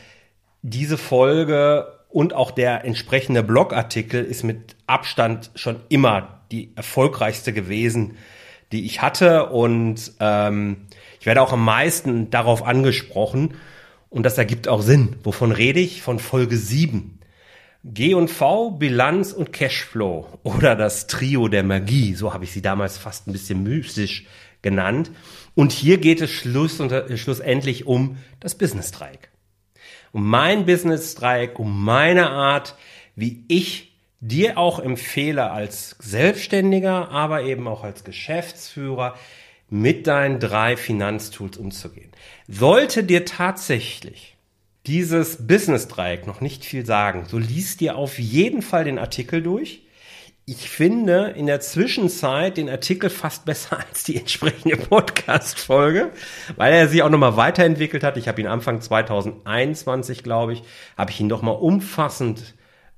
diese 0.63 0.98
Folge 0.98 1.94
und 2.10 2.34
auch 2.34 2.50
der 2.50 2.84
entsprechende 2.84 3.44
Blogartikel 3.44 4.25
ist 4.25 4.42
mit 4.42 4.75
Abstand 4.88 5.51
schon 5.54 5.82
immer 5.89 6.42
die 6.51 6.75
erfolgreichste 6.75 7.54
gewesen, 7.54 8.18
die 8.72 8.88
ich 8.88 9.04
hatte. 9.04 9.50
Und 9.50 10.13
ähm, 10.20 10.88
ich 11.20 11.27
werde 11.27 11.44
auch 11.44 11.54
am 11.54 11.63
meisten 11.63 12.32
darauf 12.32 12.65
angesprochen. 12.65 13.54
Und 14.10 14.24
das 14.24 14.39
ergibt 14.39 14.68
auch 14.68 14.82
Sinn. 14.82 15.18
Wovon 15.22 15.51
rede 15.51 15.80
ich? 15.80 16.01
Von 16.01 16.18
Folge 16.18 16.58
7. 16.58 17.14
G&V, 17.86 18.72
Bilanz 18.72 19.32
und 19.32 19.54
Cashflow 19.54 20.39
oder 20.44 20.75
das 20.75 21.08
Trio 21.08 21.48
der 21.48 21.63
Magie, 21.63 22.15
so 22.15 22.34
habe 22.34 22.44
ich 22.44 22.51
sie 22.51 22.62
damals 22.62 22.98
fast 22.98 23.27
ein 23.27 23.32
bisschen 23.32 23.63
mystisch 23.63 24.25
genannt. 24.62 25.12
Und 25.54 25.72
hier 25.72 26.00
geht 26.00 26.20
es 26.20 26.32
Schluss 26.32 26.80
und, 26.80 26.92
äh, 26.92 27.15
schlussendlich 27.18 27.86
um 27.86 28.18
das 28.39 28.56
Business-Dreieck 28.56 29.30
um 30.15 30.30
mein 30.30 30.65
Business-Dreieck, 30.65 31.60
um 31.60 31.84
meine 31.84 32.30
Art, 32.30 32.75
wie 33.18 33.44
ich 33.50 33.98
dir 34.22 34.58
auch 34.58 34.80
empfehle 34.80 35.51
als 35.51 35.98
Selbstständiger, 36.00 37.12
aber 37.12 37.42
eben 37.42 37.68
auch 37.68 37.84
als 37.84 38.06
Geschäftsführer 38.06 39.15
mit 39.70 40.08
deinen 40.08 40.39
drei 40.39 40.77
Finanztools 40.77 41.58
umzugehen. 41.58 42.12
Sollte 42.48 43.04
dir 43.04 43.25
tatsächlich 43.25 44.35
dieses 44.88 45.48
Business-Dreieck 45.48 46.27
noch 46.27 46.42
nicht 46.42 46.65
viel 46.65 46.86
sagen, 46.86 47.25
so 47.27 47.38
liest 47.38 47.82
dir 47.82 47.96
auf 47.96 48.20
jeden 48.20 48.62
Fall 48.62 48.84
den 48.84 49.00
Artikel 49.00 49.42
durch 49.42 49.86
ich 50.48 50.70
finde 50.70 51.34
in 51.36 51.48
der 51.48 51.60
Zwischenzeit 51.60 52.58
den 52.58 52.70
Artikel 52.70 53.10
fast 53.10 53.46
besser 53.46 53.80
als 53.89 54.04
die 54.04 54.18
entsprechende 54.18 54.77
Podcast-Folge, 54.77 56.12
weil 56.56 56.74
er 56.74 56.88
sich 56.88 57.01
auch 57.01 57.10
nochmal 57.10 57.36
weiterentwickelt 57.36 58.04
hat. 58.04 58.18
Ich 58.18 58.27
habe 58.27 58.42
ihn 58.42 58.48
Anfang 58.48 58.80
2021, 58.80 60.22
glaube 60.22 60.54
ich, 60.54 60.63
habe 60.98 61.10
ich 61.10 61.20
ihn 61.20 61.27
nochmal 61.27 61.56
umfassend 61.56 62.54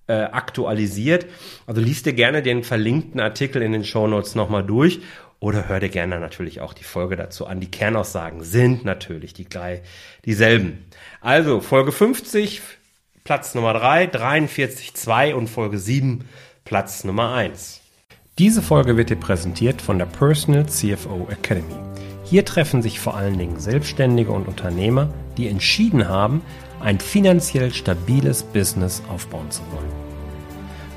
äh, 0.07 0.13
aktualisiert. 0.13 1.25
Also 1.65 1.79
liest 1.79 2.05
dir 2.05 2.13
gerne 2.13 2.41
den 2.41 2.63
verlinkten 2.63 3.21
Artikel 3.21 3.61
in 3.61 3.71
den 3.71 3.85
Show 3.85 4.07
Notes 4.07 4.35
nochmal 4.35 4.65
durch 4.65 4.99
oder 5.39 5.67
hör 5.67 5.79
dir 5.79 5.89
gerne 5.89 6.19
natürlich 6.19 6.61
auch 6.61 6.73
die 6.73 6.83
Folge 6.83 7.15
dazu 7.15 7.45
an. 7.45 7.59
Die 7.59 7.71
Kernaussagen 7.71 8.43
sind 8.43 8.85
natürlich 8.85 9.33
die 9.33 9.45
gleich 9.45 9.81
dieselben. 10.25 10.85
Also 11.21 11.61
Folge 11.61 11.91
50, 11.91 12.61
Platz 13.23 13.53
Nummer 13.55 13.73
3, 13.73 14.07
43, 14.07 14.93
2 14.93 15.35
und 15.35 15.47
Folge 15.47 15.77
7 15.77 16.25
Platz 16.65 17.03
Nummer 17.03 17.33
1. 17.33 17.81
Diese 18.39 18.61
Folge 18.61 18.97
wird 18.97 19.09
dir 19.09 19.15
präsentiert 19.15 19.81
von 19.81 19.97
der 19.97 20.05
Personal 20.05 20.67
CFO 20.67 21.27
Academy. 21.29 21.75
Hier 22.23 22.45
treffen 22.45 22.81
sich 22.81 22.99
vor 22.99 23.15
allen 23.15 23.37
Dingen 23.37 23.59
Selbstständige 23.59 24.31
und 24.31 24.47
Unternehmer, 24.47 25.13
die 25.37 25.47
entschieden 25.47 26.07
haben, 26.07 26.41
ein 26.79 26.99
finanziell 26.99 27.73
stabiles 27.73 28.43
Business 28.43 29.01
aufbauen 29.09 29.49
zu 29.49 29.61
wollen. 29.71 29.91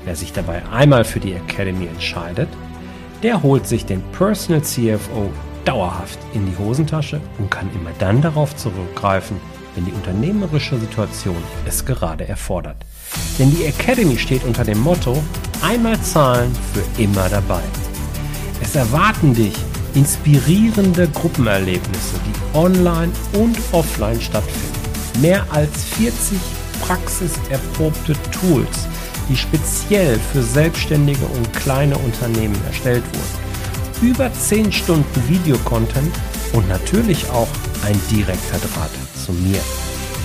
Wer 0.03 0.15
sich 0.15 0.33
dabei 0.33 0.63
einmal 0.67 1.05
für 1.05 1.19
die 1.19 1.33
Academy 1.33 1.87
entscheidet, 1.87 2.49
der 3.23 3.41
holt 3.43 3.67
sich 3.67 3.85
den 3.85 4.01
Personal 4.11 4.61
CFO 4.63 5.29
dauerhaft 5.65 6.19
in 6.33 6.45
die 6.45 6.57
Hosentasche 6.57 7.21
und 7.37 7.51
kann 7.51 7.69
immer 7.75 7.91
dann 7.99 8.21
darauf 8.21 8.55
zurückgreifen, 8.55 9.37
wenn 9.75 9.85
die 9.85 9.91
unternehmerische 9.91 10.79
Situation 10.79 11.37
es 11.65 11.85
gerade 11.85 12.27
erfordert. 12.27 12.77
Denn 13.37 13.51
die 13.51 13.65
Academy 13.65 14.17
steht 14.17 14.43
unter 14.43 14.63
dem 14.63 14.79
Motto 14.79 15.21
Einmal 15.61 16.01
zahlen 16.01 16.51
für 16.73 17.01
immer 17.01 17.29
dabei. 17.29 17.61
Es 18.61 18.75
erwarten 18.75 19.35
dich 19.35 19.53
inspirierende 19.93 21.07
Gruppenerlebnisse, 21.09 22.15
die 22.25 22.57
online 22.57 23.11
und 23.33 23.57
offline 23.71 24.19
stattfinden. 24.19 25.21
Mehr 25.21 25.45
als 25.51 25.83
40 25.83 26.39
praxiserprobte 26.81 28.13
Tools, 28.31 28.87
die 29.31 29.37
speziell 29.37 30.19
für 30.19 30.43
Selbstständige 30.43 31.25
und 31.25 31.53
kleine 31.53 31.97
Unternehmen 31.97 32.59
erstellt 32.67 33.03
wurden. 33.13 34.11
Über 34.11 34.31
10 34.33 34.71
Stunden 34.71 35.29
Videocontent 35.29 36.13
und 36.51 36.67
natürlich 36.67 37.29
auch 37.29 37.47
ein 37.85 37.99
direkter 38.11 38.57
Draht 38.57 38.91
zu 39.25 39.31
mir, 39.31 39.61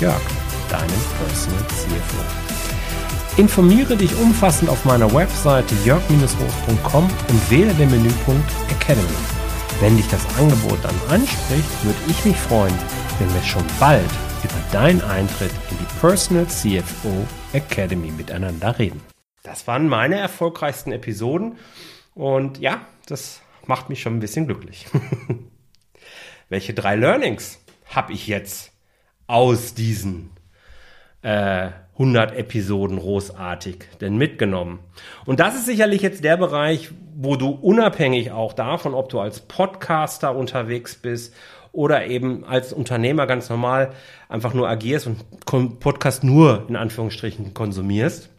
Jörg, 0.01 0.21
deinem 0.69 0.89
Personal 1.19 1.65
CFO. 1.69 3.41
Informiere 3.41 3.97
dich 3.97 4.13
umfassend 4.17 4.71
auf 4.71 4.85
meiner 4.85 5.13
Webseite 5.15 5.75
jörg-roos.com 5.85 7.05
und 7.05 7.51
wähle 7.51 7.73
den 7.75 7.91
Menüpunkt 7.91 8.51
Academy. 8.71 9.07
Wenn 9.81 9.97
dich 9.97 10.09
das 10.09 10.27
Angebot 10.39 10.79
dann 10.83 10.97
anspricht, 11.11 11.85
würde 11.85 11.99
ich 12.09 12.25
mich 12.25 12.37
freuen, 12.37 12.75
wenn 13.21 13.33
wir 13.33 13.43
schon 13.43 13.65
bald 13.79 14.11
über 14.47 14.63
deinen 14.71 15.01
Eintritt 15.03 15.51
in 15.73 15.79
die 15.79 15.99
Personal 15.99 16.47
CFO 16.47 17.27
Academy 17.53 18.13
miteinander 18.13 18.79
reden. 18.79 19.03
Das 19.43 19.67
waren 19.67 19.89
meine 19.89 20.19
erfolgreichsten 20.19 20.93
Episoden 20.93 21.59
und 22.15 22.59
ja, 22.59 22.83
das 23.07 23.41
macht 23.67 23.89
mich 23.89 24.01
schon 24.01 24.17
ein 24.17 24.21
bisschen 24.21 24.47
glücklich. 24.47 24.87
Welche 26.49 26.75
drei 26.75 26.95
Learnings 26.95 27.59
habe 27.87 28.13
ich 28.13 28.29
jetzt 28.29 28.71
aus 29.27 29.75
diesen 29.75 30.31
äh, 31.23 31.71
100 31.95 32.37
Episoden 32.37 33.01
großartig 33.01 33.79
denn 34.01 34.17
mitgenommen. 34.17 34.79
Und 35.25 35.41
das 35.41 35.57
ist 35.57 35.67
sicherlich 35.67 36.03
jetzt 36.03 36.23
der 36.23 36.37
Bereich, 36.37 36.93
wo 37.17 37.35
du 37.35 37.49
unabhängig 37.49 38.31
auch 38.31 38.53
davon, 38.53 38.95
ob 38.95 39.09
du 39.09 39.19
als 39.19 39.41
Podcaster 39.41 40.37
unterwegs 40.37 40.95
bist 40.95 41.35
oder 41.77 42.07
eben 42.07 42.43
als 42.45 42.73
Unternehmer 42.73 43.27
ganz 43.27 43.51
normal 43.51 43.93
einfach 44.31 44.55
nur 44.55 44.67
agierst 44.67 45.07
und 45.07 45.79
Podcast 45.79 46.25
nur 46.25 46.65
in 46.69 46.75
Anführungsstrichen 46.75 47.53
konsumierst. 47.53 48.31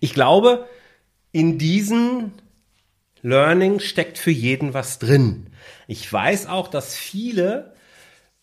Ich 0.00 0.12
glaube, 0.12 0.66
in 1.30 1.56
diesen 1.56 2.32
Learning 3.22 3.78
steckt 3.78 4.18
für 4.18 4.32
jeden 4.32 4.74
was 4.74 4.98
drin. 4.98 5.52
Ich 5.86 6.12
weiß 6.12 6.48
auch, 6.48 6.66
dass 6.66 6.96
viele 6.96 7.74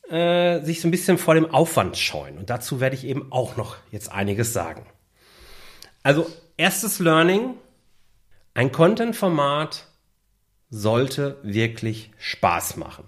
äh, 0.10 0.62
sich 0.62 0.80
so 0.80 0.88
ein 0.88 0.92
bisschen 0.92 1.18
vor 1.18 1.36
dem 1.36 1.52
Aufwand 1.52 1.98
scheuen. 1.98 2.38
Und 2.38 2.50
dazu 2.50 2.80
werde 2.80 2.96
ich 2.96 3.06
eben 3.06 3.34
auch 3.34 3.58
noch 3.58 3.76
jetzt 3.92 4.10
einiges 4.10 4.54
sagen. 4.54 4.86
Also 6.04 6.26
erstes 6.56 7.00
Learning, 7.00 7.56
ein 8.54 8.72
Content-Format 8.72 9.88
sollte 10.70 11.38
wirklich 11.44 12.12
Spaß 12.18 12.78
machen. 12.78 13.04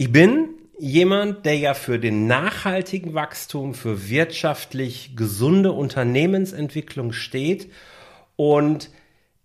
Ich 0.00 0.10
bin 0.10 0.54
jemand, 0.78 1.44
der 1.44 1.58
ja 1.58 1.74
für 1.74 1.98
den 1.98 2.26
nachhaltigen 2.26 3.12
Wachstum, 3.12 3.74
für 3.74 4.08
wirtschaftlich 4.08 5.14
gesunde 5.14 5.72
Unternehmensentwicklung 5.72 7.12
steht 7.12 7.70
und 8.34 8.88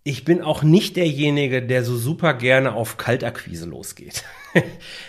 ich 0.02 0.24
bin 0.24 0.40
auch 0.40 0.62
nicht 0.62 0.96
derjenige, 0.96 1.60
der 1.60 1.84
so 1.84 1.94
super 1.94 2.32
gerne 2.32 2.72
auf 2.72 2.96
Kaltakquise 2.96 3.66
losgeht. 3.66 4.24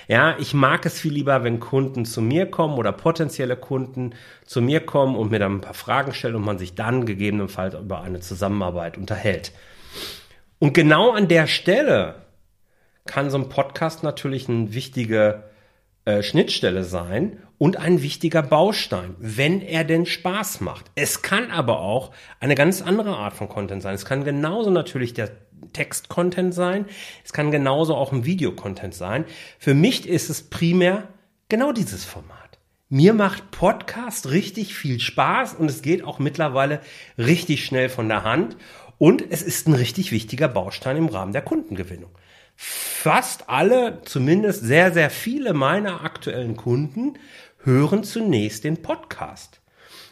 ja, 0.10 0.36
ich 0.38 0.54
mag 0.54 0.86
es 0.86 1.00
viel 1.00 1.14
lieber, 1.14 1.46
wenn 1.46 1.62
Kunden 1.62 2.04
zu 2.04 2.22
mir 2.22 2.48
kommen 2.48 2.78
oder 2.78 2.92
potenzielle 2.92 3.56
Kunden 3.56 4.16
zu 4.44 4.62
mir 4.62 4.82
kommen 4.82 5.16
und 5.16 5.32
mir 5.32 5.40
dann 5.40 5.60
ein 5.60 5.62
paar 5.62 5.74
Fragen 5.74 6.14
stellen 6.14 6.36
und 6.36 6.44
man 6.44 6.58
sich 6.58 6.76
dann 6.76 7.06
gegebenenfalls 7.06 7.74
über 7.74 8.02
eine 8.02 8.20
Zusammenarbeit 8.20 8.98
unterhält. 8.98 9.54
Und 10.60 10.74
genau 10.74 11.12
an 11.12 11.30
der 11.30 11.48
Stelle 11.48 12.27
kann 13.08 13.30
so 13.30 13.38
ein 13.38 13.50
Podcast 13.50 14.04
natürlich 14.04 14.48
eine 14.50 14.74
wichtige 14.74 15.44
äh, 16.06 16.24
Schnittstelle 16.24 16.84
sein 16.84 17.40
und 17.58 17.78
ein 17.78 18.02
wichtiger 18.02 18.42
Baustein, 18.42 19.16
wenn 19.20 19.62
er 19.62 19.84
denn 19.84 20.06
Spaß 20.06 20.62
macht. 20.62 20.92
Es 20.96 21.22
kann 21.22 21.52
aber 21.52 21.80
auch 21.80 22.12
eine 22.40 22.56
ganz 22.56 22.82
andere 22.82 23.18
Art 23.18 23.34
von 23.34 23.50
Content 23.50 23.82
sein. 23.82 23.96
Es 23.96 24.06
kann 24.06 24.24
genauso 24.24 24.70
natürlich 24.70 25.14
der 25.14 25.32
Text-Content 25.74 26.54
sein. 26.54 26.86
Es 27.26 27.34
kann 27.34 27.52
genauso 27.52 27.96
auch 27.96 28.12
ein 28.12 28.26
Video-Content 28.26 28.94
sein. 28.94 29.26
Für 29.60 29.74
mich 29.74 30.08
ist 30.08 30.30
es 30.30 30.44
primär 30.44 31.08
genau 31.50 31.72
dieses 31.72 32.06
Format. 32.06 32.38
Mir 32.90 33.14
macht 33.14 33.52
Podcast 33.52 34.30
richtig 34.30 34.74
viel 34.74 35.00
Spaß 35.00 35.56
und 35.56 35.70
es 35.70 35.82
geht 35.82 36.04
auch 36.04 36.20
mittlerweile 36.20 36.80
richtig 37.18 37.66
schnell 37.66 37.90
von 37.90 38.08
der 38.08 38.24
Hand. 38.24 38.56
Und 38.98 39.24
es 39.30 39.42
ist 39.42 39.68
ein 39.68 39.74
richtig 39.74 40.12
wichtiger 40.12 40.48
Baustein 40.48 40.98
im 40.98 41.08
Rahmen 41.08 41.34
der 41.34 41.42
Kundengewinnung. 41.42 42.12
Fast 42.60 43.50
alle, 43.50 44.02
zumindest 44.04 44.64
sehr, 44.64 44.92
sehr 44.92 45.12
viele 45.12 45.54
meiner 45.54 46.04
aktuellen 46.04 46.58
Kunden 46.58 47.14
hören 47.64 48.04
zunächst 48.04 48.64
den 48.64 48.82
Podcast 48.82 49.62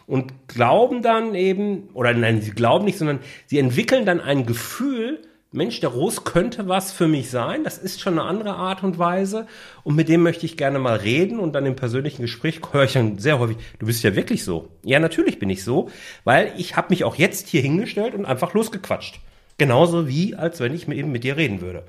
und 0.06 0.48
glauben 0.48 1.02
dann 1.02 1.34
eben, 1.34 1.90
oder 1.94 2.14
nein, 2.14 2.42
sie 2.42 2.52
glauben 2.52 2.86
nicht, 2.86 3.00
sondern 3.00 3.20
sie 3.48 3.58
entwickeln 3.58 4.06
dann 4.06 4.22
ein 4.22 4.46
Gefühl, 4.46 5.22
Mensch, 5.52 5.80
der 5.80 5.90
Ros 5.90 6.25
könnte 6.25 6.68
was 6.68 6.92
für 6.92 7.08
mich 7.08 7.30
sein. 7.30 7.64
Das 7.64 7.78
ist 7.78 8.02
schon 8.02 8.20
eine 8.20 8.28
andere 8.28 8.56
Art 8.56 8.84
und 8.84 9.00
Weise. 9.00 9.48
Und 9.84 9.96
mit 9.96 10.10
dem 10.10 10.22
möchte 10.22 10.46
ich 10.46 10.58
gerne 10.58 10.80
mal 10.80 10.98
reden. 10.98 11.40
Und 11.40 11.54
dann 11.54 11.66
im 11.66 11.78
persönlichen 11.78 12.24
Gespräch 12.24 12.60
höre 12.74 12.84
ich 12.84 12.94
dann 12.94 13.20
sehr 13.20 13.40
häufig, 13.40 13.56
du 13.80 13.86
bist 13.86 14.04
ja 14.04 14.18
wirklich 14.18 14.44
so. 14.44 14.68
Ja, 14.84 15.00
natürlich 15.00 15.40
bin 15.40 15.50
ich 15.50 15.64
so, 15.64 15.90
weil 16.25 16.52
ich 16.58 16.75
habe 16.75 16.90
mich 16.90 17.06
auch 17.06 17.16
jetzt 17.16 17.48
hier 17.48 17.62
hingestellt 17.62 18.16
und 18.16 18.25
einfach 18.25 18.54
losgequatscht. 18.54 19.22
Genauso 19.58 20.10
wie, 20.10 20.36
als 20.36 20.60
wenn 20.60 20.75
ich 20.75 20.90
eben 20.90 21.14
mit 21.14 21.24
dir 21.24 21.38
reden 21.38 21.62
würde. 21.62 21.84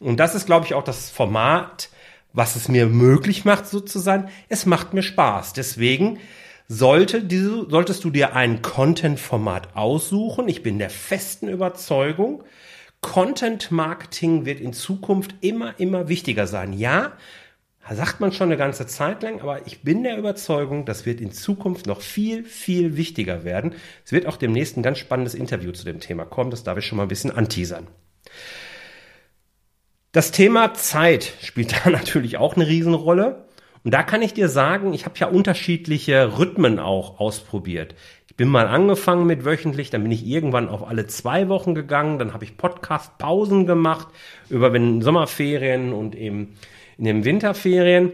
Und 0.00 0.18
das 0.18 0.34
ist, 0.34 0.46
glaube 0.46 0.66
ich, 0.66 0.74
auch 0.74 0.84
das 0.84 1.10
Format, 1.10 1.88
was 2.32 2.56
es 2.56 2.68
mir 2.68 2.86
möglich 2.86 3.44
macht, 3.44 3.66
so 3.66 3.80
zu 3.80 3.98
sein. 3.98 4.28
Es 4.48 4.66
macht 4.66 4.92
mir 4.92 5.02
Spaß. 5.02 5.52
Deswegen 5.52 6.18
sollte 6.68 7.22
diese, 7.22 7.68
solltest 7.68 8.04
du 8.04 8.10
dir 8.10 8.34
ein 8.34 8.62
Content-Format 8.62 9.76
aussuchen. 9.76 10.48
Ich 10.48 10.62
bin 10.62 10.78
der 10.78 10.90
festen 10.90 11.48
Überzeugung, 11.48 12.42
Content 13.04 13.70
Marketing 13.70 14.46
wird 14.46 14.60
in 14.60 14.72
Zukunft 14.72 15.34
immer, 15.42 15.78
immer 15.78 16.08
wichtiger 16.08 16.46
sein. 16.46 16.72
Ja, 16.72 17.12
sagt 17.90 18.20
man 18.20 18.32
schon 18.32 18.48
eine 18.48 18.56
ganze 18.56 18.86
Zeit 18.86 19.22
lang, 19.22 19.42
aber 19.42 19.66
ich 19.66 19.82
bin 19.82 20.04
der 20.04 20.16
Überzeugung, 20.16 20.86
das 20.86 21.04
wird 21.04 21.20
in 21.20 21.30
Zukunft 21.30 21.86
noch 21.86 22.00
viel, 22.00 22.44
viel 22.44 22.96
wichtiger 22.96 23.44
werden. 23.44 23.74
Es 24.06 24.12
wird 24.12 24.24
auch 24.26 24.38
demnächst 24.38 24.78
ein 24.78 24.82
ganz 24.82 24.98
spannendes 24.98 25.34
Interview 25.34 25.72
zu 25.72 25.84
dem 25.84 26.00
Thema 26.00 26.24
kommen. 26.24 26.50
Das 26.50 26.64
darf 26.64 26.78
ich 26.78 26.86
schon 26.86 26.96
mal 26.96 27.02
ein 27.02 27.08
bisschen 27.08 27.30
anteasern. 27.30 27.88
Das 30.14 30.30
Thema 30.30 30.74
Zeit 30.74 31.34
spielt 31.42 31.72
da 31.84 31.90
natürlich 31.90 32.38
auch 32.38 32.54
eine 32.54 32.68
Riesenrolle. 32.68 33.46
Und 33.82 33.92
da 33.92 34.04
kann 34.04 34.22
ich 34.22 34.32
dir 34.32 34.48
sagen, 34.48 34.94
ich 34.94 35.04
habe 35.04 35.18
ja 35.18 35.26
unterschiedliche 35.26 36.38
Rhythmen 36.38 36.78
auch 36.78 37.18
ausprobiert. 37.18 37.96
Ich 38.28 38.36
bin 38.36 38.48
mal 38.48 38.68
angefangen 38.68 39.26
mit 39.26 39.44
wöchentlich, 39.44 39.90
dann 39.90 40.04
bin 40.04 40.12
ich 40.12 40.24
irgendwann 40.24 40.68
auf 40.68 40.86
alle 40.86 41.08
zwei 41.08 41.48
Wochen 41.48 41.74
gegangen, 41.74 42.20
dann 42.20 42.32
habe 42.32 42.44
ich 42.44 42.56
Podcast-Pausen 42.56 43.66
gemacht 43.66 44.06
über 44.48 44.70
den 44.70 45.02
Sommerferien 45.02 45.92
und 45.92 46.14
eben 46.14 46.56
in 46.96 47.04
den 47.04 47.24
Winterferien. 47.24 48.12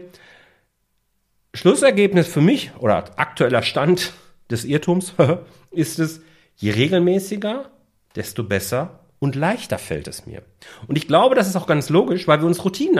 Schlussergebnis 1.53 2.27
für 2.27 2.41
mich 2.41 2.71
oder 2.79 3.17
aktueller 3.17 3.61
Stand 3.61 4.13
des 4.49 4.65
Irrtums 4.65 5.13
ist 5.71 5.99
es, 5.99 6.21
je 6.55 6.71
regelmäßiger, 6.71 7.69
desto 8.15 8.43
besser 8.43 9.00
und 9.21 9.35
leichter 9.35 9.77
fällt 9.77 10.07
es 10.07 10.25
mir. 10.25 10.41
Und 10.87 10.97
ich 10.97 11.07
glaube, 11.07 11.35
das 11.35 11.47
ist 11.47 11.55
auch 11.55 11.67
ganz 11.67 11.89
logisch, 11.89 12.27
weil 12.27 12.39
wir 12.39 12.47
uns 12.47 12.65
Routinen 12.65 12.97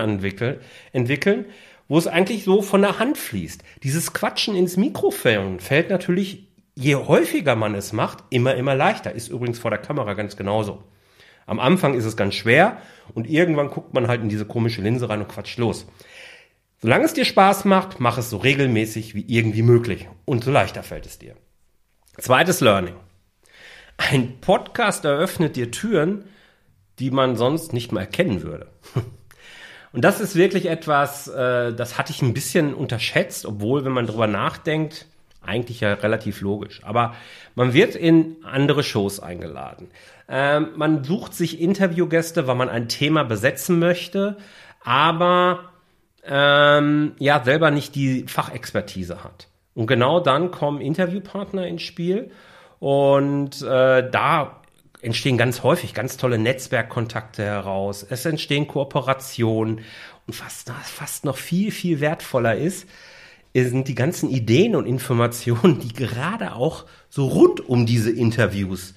entwickeln, 0.94 1.46
wo 1.88 1.98
es 1.98 2.06
eigentlich 2.06 2.44
so 2.44 2.62
von 2.62 2.82
der 2.82 3.00
Hand 3.00 3.18
fließt. 3.18 3.64
Dieses 3.84 4.14
Quatschen 4.14 4.56
ins 4.56 4.78
Mikrofon 4.78 5.60
fällt 5.60 5.90
natürlich, 5.90 6.48
je 6.76 6.96
häufiger 6.96 7.56
man 7.56 7.74
es 7.74 7.92
macht, 7.92 8.20
immer, 8.30 8.54
immer 8.54 8.76
leichter. 8.76 9.14
Ist 9.14 9.30
übrigens 9.30 9.58
vor 9.58 9.72
der 9.72 9.80
Kamera 9.80 10.14
ganz 10.14 10.38
genauso. 10.38 10.84
Am 11.48 11.60
Anfang 11.60 11.96
ist 11.96 12.06
es 12.06 12.16
ganz 12.16 12.36
schwer 12.36 12.78
und 13.16 13.28
irgendwann 13.28 13.72
guckt 13.72 13.96
man 13.96 14.08
halt 14.08 14.22
in 14.22 14.30
diese 14.30 14.46
komische 14.46 14.84
Linse 14.84 15.10
rein 15.10 15.22
und 15.22 15.28
quatscht 15.28 15.58
los. 15.58 15.88
Solange 16.78 17.06
es 17.06 17.14
dir 17.14 17.26
Spaß 17.26 17.66
macht, 17.66 18.00
mach 18.00 18.20
es 18.20 18.30
so 18.30 18.38
regelmäßig 18.38 19.16
wie 19.16 19.26
irgendwie 19.28 19.64
möglich 19.64 20.08
und 20.26 20.44
so 20.44 20.52
leichter 20.52 20.84
fällt 20.84 21.08
es 21.08 21.18
dir. 21.18 21.36
Zweites 22.20 22.62
Learning. 22.62 22.94
Ein 24.10 24.40
Podcast 24.42 25.06
eröffnet 25.06 25.56
dir 25.56 25.70
Türen, 25.70 26.26
die 26.98 27.12
man 27.12 27.36
sonst 27.36 27.72
nicht 27.72 27.92
mal 27.92 28.02
erkennen 28.02 28.42
würde. 28.42 28.68
Und 29.94 30.04
das 30.04 30.20
ist 30.20 30.36
wirklich 30.36 30.66
etwas, 30.66 31.28
äh, 31.28 31.72
das 31.72 31.98
hatte 32.00 32.12
ich 32.12 32.24
ein 32.24 32.34
bisschen 32.34 32.74
unterschätzt, 32.74 33.46
obwohl, 33.46 33.86
wenn 33.86 33.92
man 33.92 34.08
drüber 34.08 34.26
nachdenkt, 34.26 35.06
eigentlich 35.42 35.82
ja 35.82 35.94
relativ 35.94 36.42
logisch. 36.42 36.82
Aber 36.84 37.14
man 37.54 37.74
wird 37.74 37.96
in 37.96 38.38
andere 38.44 38.84
Shows 38.84 39.20
eingeladen. 39.20 39.90
Ähm, 40.28 40.70
man 40.76 41.04
sucht 41.04 41.36
sich 41.36 41.62
Interviewgäste, 41.62 42.48
weil 42.48 42.56
man 42.56 42.70
ein 42.70 42.90
Thema 42.90 43.24
besetzen 43.24 43.78
möchte, 43.78 44.38
aber 44.84 45.72
ähm, 46.26 47.14
ja 47.20 47.44
selber 47.44 47.70
nicht 47.70 47.94
die 47.94 48.26
Fachexpertise 48.28 49.24
hat. 49.24 49.48
Und 49.76 49.86
genau 49.86 50.20
dann 50.20 50.50
kommen 50.50 50.82
Interviewpartner 50.82 51.68
ins 51.68 51.84
Spiel 51.84 52.32
und 52.82 53.62
äh, 53.62 54.10
da 54.10 54.60
entstehen 55.04 55.38
ganz 55.38 55.62
häufig 55.62 55.94
ganz 55.94 56.18
tolle 56.18 56.40
Netzwerkkontakte 56.40 57.44
heraus. 57.44 58.04
Es 58.10 58.26
entstehen 58.26 58.68
Kooperationen 58.68 59.82
und 60.26 60.34
fast, 60.34 60.72
fast 60.72 61.24
noch 61.24 61.38
viel, 61.38 61.72
viel 61.72 62.00
wertvoller 62.00 62.56
ist, 62.56 62.90
sind 63.54 63.88
die 63.88 63.94
ganzen 63.94 64.32
Ideen 64.32 64.76
und 64.76 64.88
Informationen, 64.88 65.80
die 65.80 65.94
gerade 65.94 66.56
auch 66.56 66.86
so 67.08 67.28
rund 67.28 67.60
um 67.70 67.86
diese 67.86 68.10
Interviews 68.10 68.96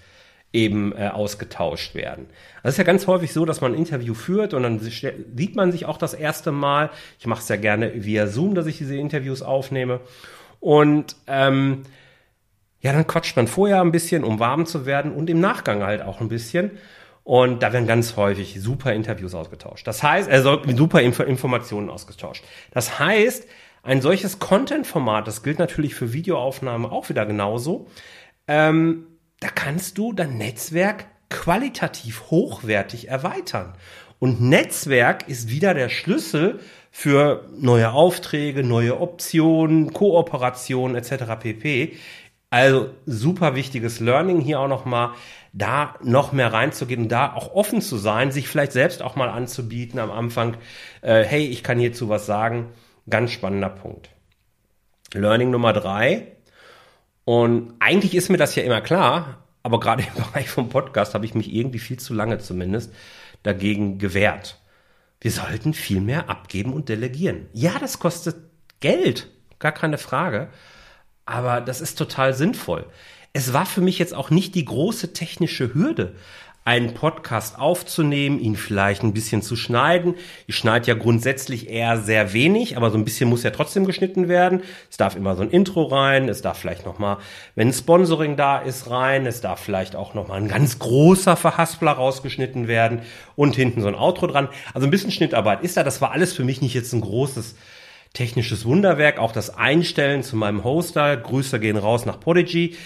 eben 0.55 0.97
äh, 0.97 1.09
ausgetauscht 1.09 1.95
werden. 1.95 2.29
Es 2.63 2.75
ist 2.75 2.79
ja 2.79 2.85
ganz 2.85 3.07
häufig 3.07 3.35
so, 3.35 3.45
dass 3.45 3.61
man 3.61 3.73
ein 3.73 3.79
Interview 3.79 4.15
führt 4.15 4.55
und 4.55 4.63
dann 4.63 4.81
sieht 4.81 5.57
man 5.57 5.73
sich 5.73 5.85
auch 5.85 5.99
das 5.99 6.15
erste 6.15 6.53
Mal. 6.53 6.89
Ich 7.19 7.27
mache 7.27 7.43
es 7.43 7.49
ja 7.51 7.57
gerne 7.57 8.03
via 8.03 8.29
Zoom, 8.29 8.55
dass 8.55 8.65
ich 8.65 8.79
diese 8.79 8.97
Interviews 8.97 9.43
aufnehme. 9.43 10.01
Und 10.61 11.17
ähm, 11.27 11.83
ja, 12.85 12.93
dann 12.93 13.07
quatscht 13.07 13.35
man 13.35 13.49
vorher 13.49 13.81
ein 13.81 13.93
bisschen, 13.93 14.25
um 14.25 14.39
warm 14.41 14.67
zu 14.67 14.85
werden 14.85 15.11
und 15.11 15.31
im 15.31 15.41
Nachgang 15.41 15.83
halt 15.83 16.03
auch 16.03 16.21
ein 16.21 16.29
bisschen. 16.29 16.73
Und 17.23 17.63
da 17.63 17.73
werden 17.73 17.87
ganz 17.87 18.19
häufig 18.19 18.61
super 18.61 18.93
Interviews 18.93 19.35
ausgetauscht. 19.35 19.87
Das 19.87 20.03
heißt, 20.03 20.29
also 20.29 20.61
super 20.77 21.01
Inf 21.01 21.19
Informationen 21.21 21.89
ausgetauscht. 21.89 22.45
Das 22.73 22.99
heißt, 22.99 23.49
ein 23.83 24.03
solches 24.03 24.39
Content-Format, 24.39 25.27
das 25.27 25.43
gilt 25.43 25.59
natürlich 25.59 25.95
für 25.95 26.13
Videoaufnahmen 26.13 26.91
auch 26.91 27.09
wieder 27.09 27.25
genauso, 27.25 27.87
ähm, 28.47 29.07
da 29.41 29.49
kannst 29.49 29.97
du 29.97 30.13
dein 30.13 30.37
Netzwerk 30.37 31.07
qualitativ 31.31 32.25
hochwertig 32.31 33.09
erweitern. 33.09 33.73
Und 34.19 34.43
Netzwerk 34.43 35.27
ist 35.27 35.49
wieder 35.49 35.73
der 35.73 35.89
Schlüssel 35.89 36.61
für 36.91 37.49
neue 37.59 37.93
Aufträge, 37.93 38.63
neue 38.63 39.01
Optionen, 39.01 39.93
Kooperationen 39.93 40.97
etc. 40.97 41.25
pp. 41.41 41.97
Also 42.55 42.91
super 43.05 43.57
wichtiges 43.57 43.99
Learning 43.99 44.39
hier 44.39 44.61
auch 44.61 44.69
nochmal, 44.69 45.11
da 45.53 45.97
noch 46.05 46.31
mehr 46.31 46.53
reinzugehen 46.53 47.09
da 47.09 47.33
auch 47.33 47.53
offen 47.53 47.81
zu 47.81 47.97
sein, 47.97 48.31
sich 48.31 48.47
vielleicht 48.47 48.71
selbst 48.71 49.03
auch 49.03 49.17
mal 49.17 49.29
anzubieten 49.29 49.99
am 49.99 50.13
Anfang. 50.13 50.57
Äh, 51.03 51.25
hey, 51.25 51.49
ich 51.49 51.65
kann 51.65 51.81
hierzu 51.81 52.09
was 52.09 52.27
sagen. 52.27 52.67
Ganz 53.11 53.33
spannender 53.33 53.71
Punkt. 53.71 54.09
Learning 55.15 55.51
Nummer 55.51 55.73
drei. 55.73 56.29
Und 57.25 57.75
eigentlich 57.81 58.15
ist 58.15 58.29
mir 58.29 58.37
das 58.37 58.55
ja 58.55 58.63
immer 58.63 58.83
klar, 58.83 59.45
aber 59.65 59.81
gerade 59.81 60.05
im 60.05 60.15
Bereich 60.23 60.49
vom 60.49 60.69
Podcast 60.69 61.13
habe 61.15 61.25
ich 61.25 61.35
mich 61.35 61.53
irgendwie 61.53 61.81
viel 61.81 61.99
zu 61.99 62.15
lange 62.15 62.39
zumindest 62.39 62.95
dagegen 63.43 63.99
gewehrt. 63.99 64.61
Wir 65.21 65.33
sollten 65.33 65.75
viel 65.75 66.01
mehr 66.01 66.31
abgeben 66.31 66.73
und 66.73 66.89
delegieren. 66.89 67.49
Ja, 67.53 67.81
das 67.81 67.99
kostet 67.99 68.37
Geld, 68.79 69.29
gar 69.59 69.73
keine 69.73 69.99
Frage 69.99 70.51
aber 71.27 71.61
das 71.61 71.81
ist 71.81 71.97
total 71.97 72.35
sinnvoll. 72.35 72.87
Es 73.33 73.53
war 73.53 73.67
für 73.67 73.81
mich 73.81 73.99
jetzt 73.99 74.15
auch 74.15 74.31
nicht 74.31 74.55
die 74.55 74.65
große 74.65 75.13
technische 75.13 75.75
Hürde, 75.75 76.15
einen 76.67 76.95
Podcast 76.95 77.59
aufzunehmen, 77.59 78.39
ihn 78.39 78.57
vielleicht 78.57 79.03
ein 79.03 79.13
bisschen 79.13 79.43
zu 79.43 79.55
schneiden. 79.55 80.15
Ich 80.47 80.57
schneide 80.57 80.87
ja 80.87 80.95
grundsätzlich 80.95 81.69
eher 81.69 81.99
sehr 81.99 82.33
wenig, 82.33 82.79
aber 82.79 82.91
so 82.91 82.97
ein 82.97 83.05
bisschen 83.05 83.29
muss 83.29 83.43
ja 83.43 83.51
trotzdem 83.51 83.85
geschnitten 83.85 84.29
werden. 84.29 84.63
Es 84.91 84.97
darf 84.97 85.15
immer 85.15 85.37
so 85.37 85.43
ein 85.43 85.51
Intro 85.51 85.83
rein, 85.83 86.29
es 86.29 86.41
darf 86.41 86.59
vielleicht 86.59 86.87
noch 86.87 86.99
mal, 86.99 87.19
wenn 87.55 87.71
Sponsoring 87.71 88.37
da 88.37 88.59
ist, 88.59 88.89
rein, 88.89 89.27
es 89.27 89.43
darf 89.43 89.61
vielleicht 89.61 89.95
auch 89.95 90.15
noch 90.15 90.29
mal 90.29 90.41
ein 90.41 90.49
ganz 90.49 90.79
großer 90.79 91.37
Verhaspler 91.37 91.93
rausgeschnitten 91.93 92.67
werden 92.67 93.03
und 93.37 93.57
hinten 93.57 93.83
so 93.83 93.89
ein 93.89 93.95
Outro 93.95 94.27
dran. 94.27 94.49
Also 94.73 94.87
ein 94.87 94.91
bisschen 94.91 95.11
Schnittarbeit 95.11 95.63
ist 95.63 95.77
da. 95.77 95.83
Das 95.83 96.01
war 96.01 96.13
alles 96.13 96.33
für 96.33 96.45
mich 96.45 96.63
nicht 96.63 96.73
jetzt 96.73 96.95
ein 96.95 97.03
großes 97.03 97.57
technisches 98.15 98.65
Wunderwerk, 98.65 99.19
auch 99.19 99.33
das 99.33 99.55
Einstellen 99.55 100.23
zu 100.23 100.37
meinem 100.37 100.65
Hoster. 100.65 101.17
Grüße 101.17 101.61
gehen 101.61 101.77
raus 101.77 102.07
nach 102.07 102.21
Podigy. 102.21 102.77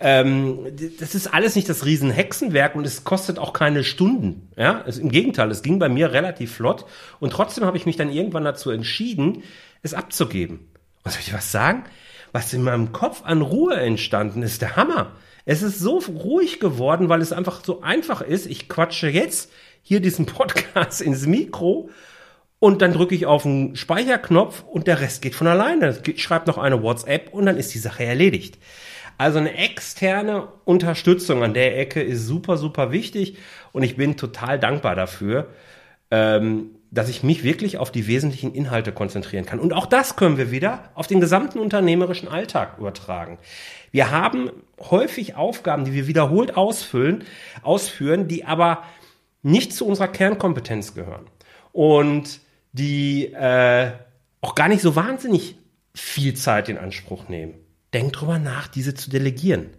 Ähm, 0.00 0.66
das 0.98 1.14
ist 1.14 1.32
alles 1.32 1.56
nicht 1.56 1.68
das 1.68 1.84
Riesenhexenwerk 1.84 2.74
und 2.74 2.86
es 2.86 3.04
kostet 3.04 3.38
auch 3.38 3.52
keine 3.52 3.84
Stunden. 3.84 4.48
Ja, 4.56 4.82
es, 4.86 4.98
im 4.98 5.10
Gegenteil, 5.10 5.50
es 5.50 5.62
ging 5.62 5.78
bei 5.78 5.88
mir 5.88 6.12
relativ 6.12 6.54
flott 6.54 6.86
und 7.20 7.30
trotzdem 7.30 7.64
habe 7.64 7.76
ich 7.76 7.86
mich 7.86 7.96
dann 7.96 8.10
irgendwann 8.10 8.44
dazu 8.44 8.70
entschieden, 8.70 9.42
es 9.82 9.94
abzugeben. 9.94 10.68
Und 11.04 11.12
soll 11.12 11.20
ich 11.20 11.34
was 11.34 11.52
sagen? 11.52 11.84
Was 12.32 12.52
in 12.52 12.62
meinem 12.62 12.92
Kopf 12.92 13.22
an 13.24 13.42
Ruhe 13.42 13.76
entstanden 13.76 14.42
ist, 14.42 14.62
der 14.62 14.76
Hammer. 14.76 15.12
Es 15.44 15.62
ist 15.62 15.78
so 15.78 15.98
ruhig 15.98 16.60
geworden, 16.60 17.08
weil 17.08 17.20
es 17.20 17.32
einfach 17.32 17.64
so 17.64 17.80
einfach 17.82 18.20
ist. 18.20 18.46
Ich 18.46 18.68
quatsche 18.68 19.08
jetzt 19.08 19.50
hier 19.82 20.00
diesen 20.00 20.26
Podcast 20.26 21.00
ins 21.00 21.26
Mikro 21.26 21.90
und 22.60 22.82
dann 22.82 22.92
drücke 22.92 23.14
ich 23.14 23.26
auf 23.26 23.44
den 23.44 23.76
Speicherknopf 23.76 24.64
und 24.64 24.86
der 24.86 25.00
Rest 25.00 25.22
geht 25.22 25.34
von 25.34 25.46
alleine. 25.46 25.96
Ich 26.06 26.22
schreibe 26.22 26.46
noch 26.46 26.58
eine 26.58 26.82
WhatsApp 26.82 27.32
und 27.32 27.46
dann 27.46 27.56
ist 27.56 27.72
die 27.74 27.78
Sache 27.78 28.04
erledigt. 28.04 28.58
Also 29.16 29.38
eine 29.38 29.56
externe 29.56 30.48
Unterstützung 30.64 31.42
an 31.42 31.54
der 31.54 31.78
Ecke 31.78 32.00
ist 32.02 32.26
super, 32.26 32.56
super 32.56 32.92
wichtig 32.92 33.36
und 33.72 33.82
ich 33.82 33.96
bin 33.96 34.16
total 34.16 34.58
dankbar 34.58 34.94
dafür, 34.94 35.48
ähm, 36.10 36.70
dass 36.90 37.08
ich 37.08 37.22
mich 37.22 37.44
wirklich 37.44 37.78
auf 37.78 37.92
die 37.92 38.06
wesentlichen 38.06 38.54
Inhalte 38.54 38.92
konzentrieren 38.92 39.44
kann. 39.44 39.60
Und 39.60 39.72
auch 39.72 39.86
das 39.86 40.16
können 40.16 40.38
wir 40.38 40.50
wieder 40.50 40.90
auf 40.94 41.06
den 41.06 41.20
gesamten 41.20 41.58
unternehmerischen 41.58 42.28
Alltag 42.28 42.78
übertragen. 42.78 43.38
Wir 43.90 44.10
haben 44.10 44.50
häufig 44.78 45.34
Aufgaben, 45.34 45.84
die 45.84 45.92
wir 45.92 46.06
wiederholt 46.06 46.56
ausfüllen, 46.56 47.24
ausführen, 47.62 48.28
die 48.28 48.44
aber 48.44 48.84
nicht 49.42 49.72
zu 49.72 49.86
unserer 49.86 50.08
Kernkompetenz 50.08 50.94
gehören. 50.94 51.26
Und 51.72 52.40
die 52.78 53.32
äh, 53.32 53.92
auch 54.40 54.54
gar 54.54 54.68
nicht 54.68 54.82
so 54.82 54.96
wahnsinnig 54.96 55.56
viel 55.94 56.34
Zeit 56.34 56.68
in 56.68 56.78
Anspruch 56.78 57.28
nehmen. 57.28 57.54
Denk 57.92 58.12
drüber 58.12 58.38
nach, 58.38 58.68
diese 58.68 58.94
zu 58.94 59.10
delegieren. 59.10 59.70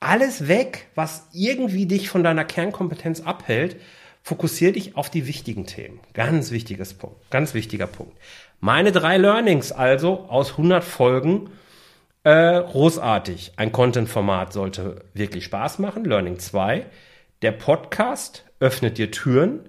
Alles 0.00 0.48
weg, 0.48 0.88
was 0.94 1.28
irgendwie 1.32 1.86
dich 1.86 2.08
von 2.08 2.22
deiner 2.22 2.44
Kernkompetenz 2.44 3.20
abhält, 3.20 3.76
fokussier 4.22 4.72
dich 4.72 4.96
auf 4.96 5.10
die 5.10 5.26
wichtigen 5.26 5.66
Themen. 5.66 6.00
Ganz 6.12 6.50
wichtiges 6.50 6.94
Punkt, 6.94 7.30
ganz 7.30 7.54
wichtiger 7.54 7.86
Punkt. 7.86 8.16
Meine 8.60 8.92
drei 8.92 9.16
Learnings 9.16 9.72
also 9.72 10.26
aus 10.28 10.52
100 10.52 10.84
Folgen, 10.84 11.50
äh, 12.24 12.60
großartig. 12.60 13.52
Ein 13.56 13.72
Content-Format 13.72 14.52
sollte 14.52 15.04
wirklich 15.14 15.44
Spaß 15.44 15.78
machen. 15.78 16.04
Learning 16.04 16.38
2. 16.38 16.86
Der 17.42 17.52
Podcast 17.52 18.44
öffnet 18.60 18.98
dir 18.98 19.10
Türen 19.10 19.68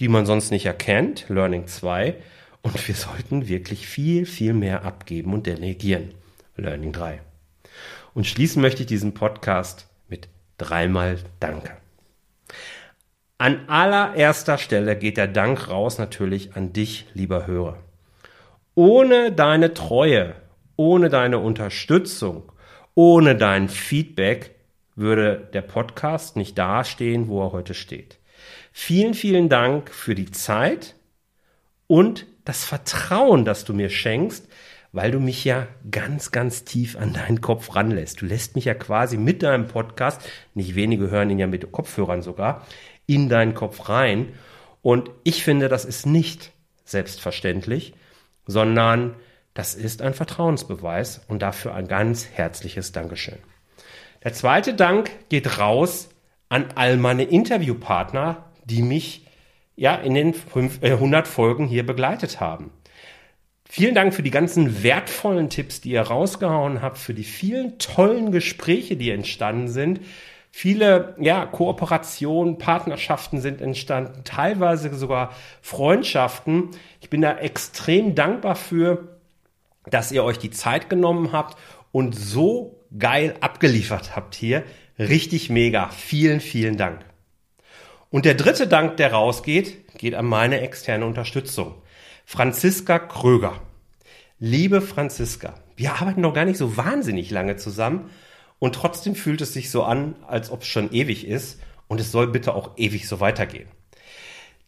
die 0.00 0.08
man 0.08 0.26
sonst 0.26 0.50
nicht 0.50 0.66
erkennt, 0.66 1.28
Learning 1.28 1.66
2. 1.66 2.16
Und 2.62 2.88
wir 2.88 2.94
sollten 2.94 3.48
wirklich 3.48 3.86
viel, 3.86 4.26
viel 4.26 4.52
mehr 4.52 4.84
abgeben 4.84 5.32
und 5.32 5.46
delegieren, 5.46 6.14
Learning 6.56 6.92
3. 6.92 7.20
Und 8.14 8.26
schließen 8.26 8.62
möchte 8.62 8.82
ich 8.82 8.86
diesen 8.86 9.14
Podcast 9.14 9.88
mit 10.08 10.28
dreimal 10.58 11.18
Danke. 11.38 11.76
An 13.38 13.68
allererster 13.68 14.56
Stelle 14.56 14.96
geht 14.96 15.18
der 15.18 15.28
Dank 15.28 15.68
raus 15.68 15.98
natürlich 15.98 16.56
an 16.56 16.72
dich, 16.72 17.06
lieber 17.12 17.46
Hörer. 17.46 17.76
Ohne 18.74 19.32
deine 19.32 19.74
Treue, 19.74 20.34
ohne 20.76 21.10
deine 21.10 21.38
Unterstützung, 21.38 22.50
ohne 22.94 23.36
dein 23.36 23.68
Feedback 23.68 24.54
würde 24.94 25.48
der 25.52 25.60
Podcast 25.60 26.36
nicht 26.36 26.56
dastehen, 26.56 27.28
wo 27.28 27.42
er 27.42 27.52
heute 27.52 27.74
steht. 27.74 28.18
Vielen, 28.78 29.14
vielen 29.14 29.48
Dank 29.48 29.90
für 29.90 30.14
die 30.14 30.30
Zeit 30.30 30.96
und 31.86 32.26
das 32.44 32.66
Vertrauen, 32.66 33.46
das 33.46 33.64
du 33.64 33.72
mir 33.72 33.88
schenkst, 33.88 34.46
weil 34.92 35.10
du 35.10 35.18
mich 35.18 35.46
ja 35.46 35.66
ganz, 35.90 36.30
ganz 36.30 36.64
tief 36.64 36.94
an 36.94 37.14
deinen 37.14 37.40
Kopf 37.40 37.74
ranlässt. 37.74 38.20
Du 38.20 38.26
lässt 38.26 38.54
mich 38.54 38.66
ja 38.66 38.74
quasi 38.74 39.16
mit 39.16 39.42
deinem 39.42 39.66
Podcast, 39.66 40.20
nicht 40.52 40.74
wenige 40.74 41.10
hören 41.10 41.30
ihn 41.30 41.38
ja 41.38 41.46
mit 41.46 41.72
Kopfhörern 41.72 42.20
sogar, 42.20 42.66
in 43.06 43.30
deinen 43.30 43.54
Kopf 43.54 43.88
rein. 43.88 44.34
Und 44.82 45.10
ich 45.24 45.42
finde, 45.42 45.70
das 45.70 45.86
ist 45.86 46.04
nicht 46.04 46.52
selbstverständlich, 46.84 47.94
sondern 48.46 49.14
das 49.54 49.74
ist 49.74 50.02
ein 50.02 50.12
Vertrauensbeweis 50.12 51.24
und 51.28 51.40
dafür 51.40 51.74
ein 51.74 51.88
ganz 51.88 52.28
herzliches 52.30 52.92
Dankeschön. 52.92 53.38
Der 54.22 54.34
zweite 54.34 54.74
Dank 54.74 55.10
geht 55.30 55.58
raus 55.58 56.10
an 56.50 56.66
all 56.74 56.98
meine 56.98 57.24
Interviewpartner, 57.24 58.45
die 58.66 58.82
mich 58.82 59.26
ja 59.76 59.94
in 59.94 60.14
den 60.14 60.34
fünf, 60.34 60.82
äh, 60.82 60.92
100 60.92 61.26
Folgen 61.26 61.66
hier 61.66 61.86
begleitet 61.86 62.40
haben. 62.40 62.70
Vielen 63.68 63.94
Dank 63.94 64.14
für 64.14 64.22
die 64.22 64.30
ganzen 64.30 64.82
wertvollen 64.82 65.50
Tipps, 65.50 65.80
die 65.80 65.90
ihr 65.90 66.02
rausgehauen 66.02 66.82
habt, 66.82 66.98
für 66.98 67.14
die 67.14 67.24
vielen 67.24 67.78
tollen 67.78 68.30
Gespräche, 68.30 68.96
die 68.96 69.10
entstanden 69.10 69.68
sind. 69.68 70.00
Viele 70.52 71.16
ja, 71.18 71.44
Kooperationen, 71.44 72.58
Partnerschaften 72.58 73.40
sind 73.40 73.60
entstanden, 73.60 74.22
teilweise 74.24 74.94
sogar 74.94 75.34
Freundschaften. 75.60 76.70
Ich 77.00 77.10
bin 77.10 77.20
da 77.20 77.36
extrem 77.36 78.14
dankbar 78.14 78.54
für, 78.54 79.18
dass 79.90 80.12
ihr 80.12 80.24
euch 80.24 80.38
die 80.38 80.50
Zeit 80.50 80.88
genommen 80.88 81.32
habt 81.32 81.58
und 81.92 82.14
so 82.14 82.84
geil 82.96 83.34
abgeliefert 83.40 84.16
habt 84.16 84.34
hier. 84.34 84.62
Richtig 84.98 85.50
mega. 85.50 85.88
Vielen, 85.88 86.40
vielen 86.40 86.76
Dank. 86.76 87.05
Und 88.10 88.24
der 88.24 88.34
dritte 88.34 88.66
Dank, 88.66 88.96
der 88.96 89.12
rausgeht, 89.12 89.98
geht 89.98 90.14
an 90.14 90.26
meine 90.26 90.60
externe 90.60 91.06
Unterstützung. 91.06 91.74
Franziska 92.24 92.98
Kröger. 92.98 93.60
Liebe 94.38 94.80
Franziska, 94.80 95.54
wir 95.76 95.94
arbeiten 95.94 96.20
noch 96.20 96.34
gar 96.34 96.44
nicht 96.44 96.58
so 96.58 96.76
wahnsinnig 96.76 97.30
lange 97.30 97.56
zusammen 97.56 98.10
und 98.58 98.74
trotzdem 98.74 99.14
fühlt 99.14 99.40
es 99.40 99.52
sich 99.52 99.70
so 99.70 99.82
an, 99.82 100.16
als 100.26 100.50
ob 100.50 100.62
es 100.62 100.68
schon 100.68 100.92
ewig 100.92 101.26
ist 101.26 101.60
und 101.88 102.00
es 102.00 102.12
soll 102.12 102.28
bitte 102.28 102.54
auch 102.54 102.76
ewig 102.76 103.08
so 103.08 103.20
weitergehen. 103.20 103.68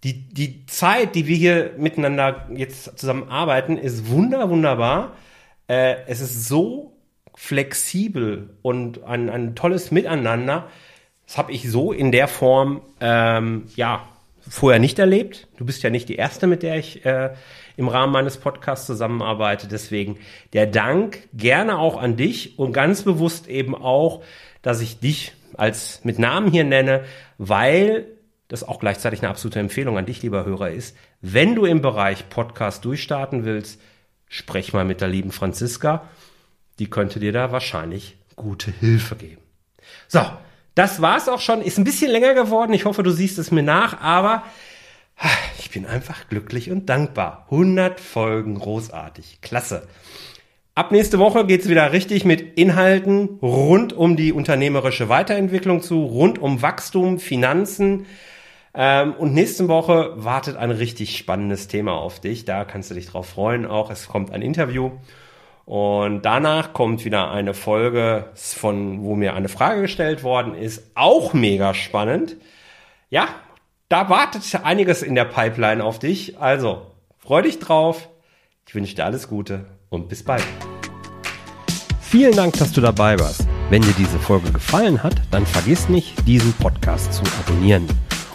Die, 0.05 0.29
die 0.29 0.65
Zeit, 0.67 1.15
die 1.15 1.27
wir 1.27 1.37
hier 1.37 1.75
miteinander 1.77 2.49
jetzt 2.55 2.99
zusammen 2.99 3.29
arbeiten, 3.29 3.77
ist 3.77 4.09
wunder, 4.09 4.49
wunderbar. 4.49 5.17
Äh, 5.67 5.97
es 6.07 6.21
ist 6.21 6.47
so 6.47 6.97
flexibel 7.35 8.57
und 8.63 9.03
ein, 9.05 9.29
ein 9.29 9.57
tolles 9.57 9.91
Miteinander, 9.91 10.69
das 11.29 11.37
habe 11.37 11.53
ich 11.53 11.71
so 11.71 11.93
in 11.93 12.11
der 12.11 12.27
Form 12.27 12.81
ähm, 13.01 13.65
ja 13.77 14.09
vorher 14.49 14.81
nicht 14.81 14.99
erlebt. 14.99 15.47
Du 15.59 15.67
bist 15.67 15.83
ja 15.83 15.91
nicht 15.91 16.09
die 16.09 16.17
erste, 16.17 16.47
mit 16.47 16.63
der 16.63 16.79
ich 16.79 17.05
äh, 17.05 17.35
im 17.77 17.89
Rahmen 17.89 18.15
meines 18.15 18.39
Podcasts 18.39 18.87
zusammenarbeite. 18.87 19.69
Deswegen 19.69 20.19
der 20.55 20.67
Dank 20.67 21.29
gerne 21.35 21.77
auch 21.77 22.01
an 22.01 22.17
dich 22.17 22.59
und 22.59 22.73
ganz 22.73 23.03
bewusst 23.03 23.47
eben 23.47 23.75
auch, 23.75 24.25
dass 24.63 24.81
ich 24.81 25.01
dich 25.01 25.35
als 25.53 26.03
mit 26.03 26.19
Namen 26.19 26.51
hier 26.51 26.65
nenne, 26.65 27.05
weil 27.37 28.07
das 28.49 28.65
auch 28.65 28.81
gleichzeitig 28.81 29.21
eine 29.21 29.29
absolute 29.29 29.61
Empfehlung 29.61 29.99
an 29.99 30.07
dich, 30.07 30.23
lieber 30.23 30.47
Hörer, 30.47 30.71
ist. 30.71 30.97
Wenn 31.21 31.55
du 31.55 31.67
im 31.67 31.83
Bereich 31.83 32.31
Podcast 32.31 32.87
durchstarten 32.87 33.45
willst, 33.45 33.79
sprech 34.29 34.73
mal 34.73 34.87
mit 34.87 35.03
der 35.03 35.09
lieben 35.09 35.33
Franziska. 35.33 36.09
Die 36.79 36.89
könnte 36.89 37.21
dir 37.21 37.33
da 37.33 37.53
wahrscheinlich 37.53 38.17
gute 38.35 38.71
Hilfe 38.71 39.15
geben. 39.15 39.43
So, 40.07 40.23
das 40.75 41.03
war's 41.03 41.29
auch 41.29 41.41
schon. 41.41 41.63
Ist 41.63 41.79
ein 41.79 41.85
bisschen 41.85 42.11
länger 42.11 42.35
geworden. 42.35 42.73
Ich 42.73 42.85
hoffe, 42.85 43.03
du 43.03 43.11
siehst 43.11 43.39
es 43.39 43.51
mir 43.51 43.63
nach, 43.63 44.01
aber 44.01 44.45
ah, 45.19 45.29
ich 45.59 45.71
bin 45.71 45.87
einfach 45.87 46.29
glücklich 46.29 46.71
und 46.71 46.89
dankbar. 46.89 47.47
100 47.51 48.01
Folgen, 48.01 48.55
großartig. 48.55 49.41
Klasse. 49.41 49.89
Ab 50.75 50.93
nächste 50.93 51.19
Woche 51.19 51.45
geht's 51.45 51.69
wieder 51.69 51.93
richtig 51.93 52.25
mit 52.25 52.57
Inhalten 52.57 53.41
rund 53.43 53.93
um 53.93 54.17
die 54.17 54.33
unternehmerische 54.33 55.09
Weiterentwicklung 55.09 55.83
zu, 55.83 56.05
rund 56.05 56.39
um 56.39 56.63
Wachstum, 56.63 57.19
Finanzen. 57.19 58.07
Ähm, 58.75 59.15
und 59.15 59.35
nächste 59.35 59.67
Woche 59.67 60.13
wartet 60.15 60.57
ein 60.57 60.71
richtig 60.71 61.19
spannendes 61.19 61.67
Thema 61.67 61.95
auf 61.95 62.21
dich. 62.21 62.45
Da 62.45 62.65
kannst 62.65 62.91
du 62.91 62.95
dich 62.95 63.09
drauf 63.09 63.29
freuen. 63.29 63.67
Auch 63.67 63.91
es 63.91 64.07
kommt 64.07 64.31
ein 64.31 64.41
Interview. 64.41 64.93
Und 65.69 66.23
danach 66.23 66.73
kommt 66.73 67.05
wieder 67.05 67.31
eine 67.31 67.53
Folge 67.53 68.31
von, 68.35 69.03
wo 69.03 69.15
mir 69.15 69.35
eine 69.35 69.51
Frage 69.51 69.83
gestellt 69.83 70.23
worden 70.23 70.55
ist. 70.55 70.83
Auch 70.95 71.35
mega 71.35 71.75
spannend. 71.75 72.37
Ja, 73.11 73.29
da 73.91 74.09
wartet 74.09 74.45
einiges 74.65 75.03
in 75.03 75.15
der 75.15 75.27
Pipeline 75.27 75.85
auf 75.85 75.99
dich. 75.99 76.41
Also, 76.41 76.87
freu 77.19 77.43
dich 77.43 77.59
drauf. 77.59 78.09
Ich 78.67 78.75
wünsche 78.75 78.95
dir 78.95 79.05
alles 79.05 79.29
Gute 79.29 79.67
und 79.91 80.09
bis 80.09 80.25
bald. 80.25 80.43
Vielen 82.01 82.35
Dank, 82.35 82.55
dass 82.57 82.73
du 82.73 82.81
dabei 82.81 83.19
warst. 83.19 83.47
Wenn 83.69 83.83
dir 83.83 83.95
diese 83.99 84.19
Folge 84.19 84.51
gefallen 84.51 85.03
hat, 85.03 85.17
dann 85.31 85.45
vergiss 85.45 85.91
nicht, 85.91 86.27
diesen 86.27 86.55
Podcast 86.55 87.13
zu 87.13 87.23
abonnieren. 87.41 87.87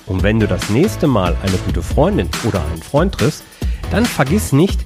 Und 0.06 0.22
wenn 0.22 0.40
du 0.40 0.48
das 0.48 0.70
nächste 0.70 1.08
Mal 1.08 1.36
eine 1.42 1.58
gute 1.66 1.82
Freundin 1.82 2.30
oder 2.48 2.64
einen 2.64 2.84
Freund 2.84 3.16
triffst, 3.16 3.44
dann 3.90 4.06
vergiss 4.06 4.54
nicht, 4.54 4.86